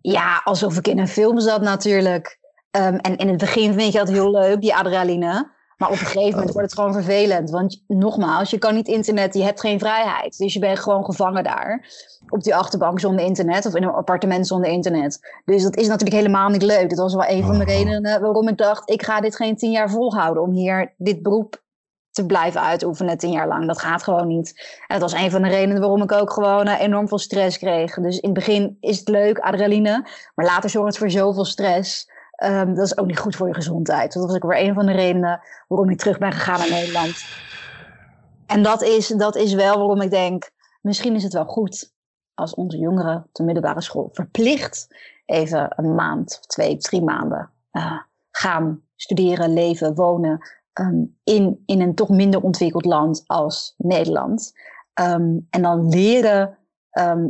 Ja, 0.00 0.40
alsof 0.44 0.76
ik 0.76 0.88
in 0.88 0.98
een 0.98 1.08
film 1.08 1.40
zat 1.40 1.62
natuurlijk. 1.62 2.38
Um, 2.70 2.96
en 2.96 3.16
in 3.16 3.28
het 3.28 3.38
begin 3.38 3.72
vind 3.72 3.92
je 3.92 3.98
dat 3.98 4.08
heel 4.08 4.30
leuk, 4.30 4.60
die 4.60 4.74
adrenaline. 4.74 5.56
Maar 5.78 5.88
op 5.88 5.94
een 6.00 6.06
gegeven 6.06 6.30
moment 6.30 6.52
wordt 6.52 6.70
het 6.70 6.78
gewoon 6.78 6.92
vervelend. 6.92 7.50
Want 7.50 7.84
nogmaals, 7.86 8.50
je 8.50 8.58
kan 8.58 8.74
niet 8.74 8.88
internet, 8.88 9.34
je 9.34 9.42
hebt 9.42 9.60
geen 9.60 9.78
vrijheid. 9.78 10.38
Dus 10.38 10.52
je 10.52 10.58
bent 10.58 10.78
gewoon 10.78 11.04
gevangen 11.04 11.44
daar. 11.44 11.86
Op 12.28 12.42
die 12.42 12.54
achterbank 12.54 13.00
zonder 13.00 13.24
internet 13.24 13.66
of 13.66 13.74
in 13.74 13.82
een 13.82 13.88
appartement 13.92 14.46
zonder 14.46 14.70
internet. 14.70 15.18
Dus 15.44 15.62
dat 15.62 15.76
is 15.76 15.86
natuurlijk 15.86 16.16
helemaal 16.16 16.48
niet 16.48 16.62
leuk. 16.62 16.88
Dat 16.88 16.98
was 16.98 17.14
wel 17.14 17.28
een 17.28 17.44
van 17.44 17.58
de 17.58 17.64
Oh. 17.64 17.66
redenen 17.66 18.20
waarom 18.20 18.48
ik 18.48 18.56
dacht: 18.56 18.90
ik 18.90 19.02
ga 19.02 19.20
dit 19.20 19.36
geen 19.36 19.56
tien 19.56 19.70
jaar 19.70 19.90
volhouden. 19.90 20.42
Om 20.42 20.52
hier 20.52 20.94
dit 20.96 21.22
beroep 21.22 21.62
te 22.10 22.26
blijven 22.26 22.60
uitoefenen 22.60 23.18
tien 23.18 23.30
jaar 23.32 23.48
lang. 23.48 23.66
Dat 23.66 23.78
gaat 23.78 24.02
gewoon 24.02 24.26
niet. 24.26 24.78
En 24.86 25.00
dat 25.00 25.10
was 25.10 25.20
een 25.20 25.30
van 25.30 25.42
de 25.42 25.48
redenen 25.48 25.80
waarom 25.80 26.02
ik 26.02 26.12
ook 26.12 26.32
gewoon 26.32 26.66
eh, 26.66 26.80
enorm 26.80 27.08
veel 27.08 27.18
stress 27.18 27.58
kreeg. 27.58 27.94
Dus 27.94 28.18
in 28.18 28.30
het 28.30 28.38
begin 28.38 28.76
is 28.80 28.98
het 28.98 29.08
leuk, 29.08 29.38
adrenaline. 29.38 30.06
Maar 30.34 30.46
later 30.46 30.70
zorgt 30.70 30.88
het 30.88 30.98
voor 30.98 31.10
zoveel 31.10 31.44
stress. 31.44 32.10
Ehm, 32.38 32.74
dat 32.74 32.84
is 32.84 32.98
ook 32.98 33.06
niet 33.06 33.18
goed 33.18 33.36
voor 33.36 33.46
je 33.46 33.54
gezondheid. 33.54 34.12
Dat 34.12 34.26
was 34.26 34.34
ook 34.34 34.50
weer 34.50 34.62
een 34.62 34.74
van 34.74 34.86
de 34.86 34.92
redenen 34.92 35.40
waarom 35.68 35.90
ik 35.90 35.98
terug 35.98 36.18
ben 36.18 36.32
gegaan 36.32 36.58
naar 36.58 36.70
Nederland. 36.70 37.24
En 38.46 38.62
dat 38.62 38.82
is, 38.82 39.08
dat 39.08 39.36
is 39.36 39.54
wel 39.54 39.76
waarom 39.76 40.00
ik 40.00 40.10
denk, 40.10 40.50
misschien 40.80 41.14
is 41.14 41.22
het 41.22 41.32
wel 41.32 41.44
goed 41.44 41.92
als 42.34 42.54
onze 42.54 42.78
jongeren 42.78 43.16
op 43.16 43.28
de 43.34 43.42
middelbare 43.42 43.80
school 43.80 44.08
verplicht 44.12 44.88
even 45.26 45.72
een 45.76 45.94
maand 45.94 46.36
of 46.40 46.46
twee, 46.46 46.76
drie 46.76 47.02
maanden 47.02 47.50
eh, 47.70 47.98
gaan 48.30 48.82
studeren, 48.96 49.52
leven, 49.52 49.94
wonen 49.94 50.38
ehm, 50.72 51.04
in, 51.24 51.62
in 51.66 51.80
een 51.80 51.94
toch 51.94 52.08
minder 52.08 52.42
ontwikkeld 52.42 52.84
land 52.84 53.22
als 53.26 53.74
Nederland. 53.76 54.52
Ehm, 54.92 55.38
en 55.50 55.62
dan 55.62 55.88
leren 55.88 56.58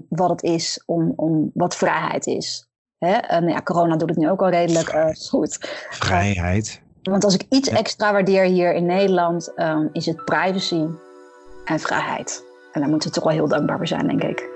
wat 0.08 0.30
het 0.30 0.42
is 0.42 0.82
om, 0.86 1.12
om 1.16 1.50
wat 1.54 1.76
vrijheid 1.76 2.26
is. 2.26 2.67
Hè? 2.98 3.12
En 3.12 3.48
ja, 3.48 3.62
corona 3.62 3.96
doet 3.96 4.08
het 4.08 4.18
nu 4.18 4.30
ook 4.30 4.40
al 4.40 4.48
redelijk 4.48 4.88
eh, 4.88 5.06
goed. 5.28 5.58
Vrijheid. 5.90 6.80
Want 7.02 7.24
als 7.24 7.34
ik 7.34 7.44
iets 7.48 7.68
extra 7.68 8.12
waardeer 8.12 8.44
hier 8.44 8.74
in 8.74 8.86
Nederland, 8.86 9.52
ehm, 9.54 9.86
is 9.92 10.06
het 10.06 10.24
privacy 10.24 10.84
en 11.64 11.80
vrijheid. 11.80 12.44
En 12.72 12.80
daar 12.80 12.90
moeten 12.90 13.08
we 13.08 13.14
toch 13.14 13.24
wel 13.24 13.32
heel 13.32 13.48
dankbaar 13.48 13.76
voor 13.76 13.86
zijn, 13.86 14.06
denk 14.06 14.22
ik. 14.22 14.48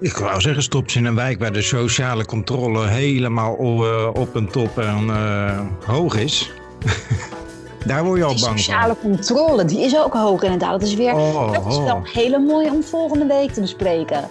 Ik 0.00 0.16
wou 0.16 0.40
zeggen, 0.40 0.62
stop 0.62 0.90
ze 0.90 0.98
in 0.98 1.04
een 1.04 1.14
wijk 1.14 1.38
waar 1.38 1.52
de 1.52 1.62
sociale 1.62 2.24
controle 2.24 2.86
helemaal 2.86 3.56
eh, 3.56 4.08
op 4.12 4.36
en 4.36 4.48
top 4.48 4.78
en 4.78 5.10
eh, 5.10 5.60
hoog 5.86 6.16
is. 6.16 6.50
Daar 7.86 8.04
word 8.04 8.18
je 8.18 8.24
al 8.24 8.34
Die 8.34 8.44
bang 8.44 8.58
sociale 8.58 8.96
controle, 9.00 9.64
die 9.64 9.80
is 9.80 9.96
ook 9.96 10.12
hoog 10.12 10.42
inderdaad. 10.42 10.70
Dat 10.70 10.88
is 10.88 10.94
weer 10.94 11.10
van. 11.10 11.20
Oh, 11.20 11.52
dat 11.52 11.66
is 11.66 11.78
wel 11.78 11.94
oh. 11.94 12.04
hele 12.04 12.38
mooi 12.38 12.70
om 12.70 12.82
volgende 12.82 13.26
week 13.26 13.50
te 13.52 13.60
bespreken. 13.60 14.28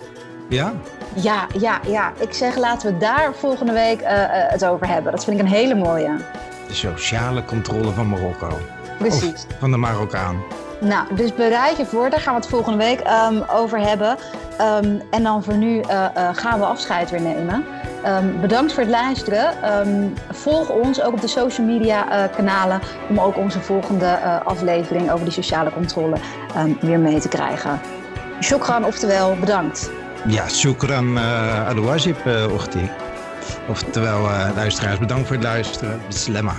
Ja? 0.50 0.74
Ja, 1.14 1.48
ja, 1.60 1.80
ja. 1.88 2.14
Ik 2.20 2.34
zeg 2.34 2.58
laten 2.58 2.94
we 2.94 2.98
daar 2.98 3.34
volgende 3.34 3.72
week 3.72 4.02
eh, 4.02 4.24
eh, 4.24 4.52
het 4.52 4.66
over 4.66 4.88
hebben. 4.88 5.12
Dat 5.12 5.24
vind 5.24 5.40
ik 5.40 5.46
een 5.46 5.52
hele 5.52 5.76
mooie. 5.76 6.16
De 6.68 6.74
sociale 6.74 7.46
controle 7.46 7.92
van 7.92 8.10
Marokko. 8.10 8.58
Precies. 8.98 9.46
Of 9.50 9.56
van 9.60 9.72
de 9.72 9.78
Marokkaan. 9.78 10.44
Nou, 10.80 11.16
dus 11.16 11.34
bereid 11.36 11.78
je 11.78 11.86
voor. 11.86 12.10
Daar 12.10 12.20
gaan 12.20 12.34
we 12.34 12.40
het 12.40 12.50
volgende 12.50 12.78
week 12.78 13.00
ehm, 13.00 13.42
over 13.52 13.80
hebben. 13.80 14.18
Ehm, 14.58 15.00
en 15.12 15.24
dan 15.24 15.44
voor 15.44 15.58
nu 15.58 15.80
eh, 15.80 16.06
gaan 16.32 16.60
we 16.60 16.66
afscheid 16.66 17.10
weer 17.10 17.22
nemen. 17.22 17.66
Ehm, 18.04 18.40
bedankt 18.40 18.74
voor 18.74 18.84
het 18.84 18.92
luisteren. 18.92 19.54
Volg 20.32 20.70
ons 20.70 21.02
ook 21.02 21.14
op 21.14 21.22
de 21.22 21.28
social 21.28 21.68
media 21.68 22.28
kanalen 22.36 22.80
om 23.10 23.20
ook 23.20 23.38
onze 23.38 23.62
volgende 23.62 24.20
aflevering 24.44 25.12
over 25.12 25.24
die 25.24 25.34
sociale 25.34 25.72
controle 25.72 26.16
weer 26.80 27.00
mee 27.00 27.20
te 27.20 27.28
krijgen. 27.28 27.80
Shukran, 28.40 28.86
oftewel 28.86 29.36
bedankt. 29.40 29.90
Ja, 30.28 30.50
shukran 30.50 31.18
uh, 31.18 31.68
al-wajib, 31.68 32.18
Ochtí. 32.52 32.90
Oftewel, 33.68 34.26
uh, 34.26 34.50
luisteraars, 34.56 35.00
bedankt 35.00 35.28
voor 35.28 35.36
het 35.36 35.46
luisteren. 35.46 36.02
Bislema. 36.08 36.56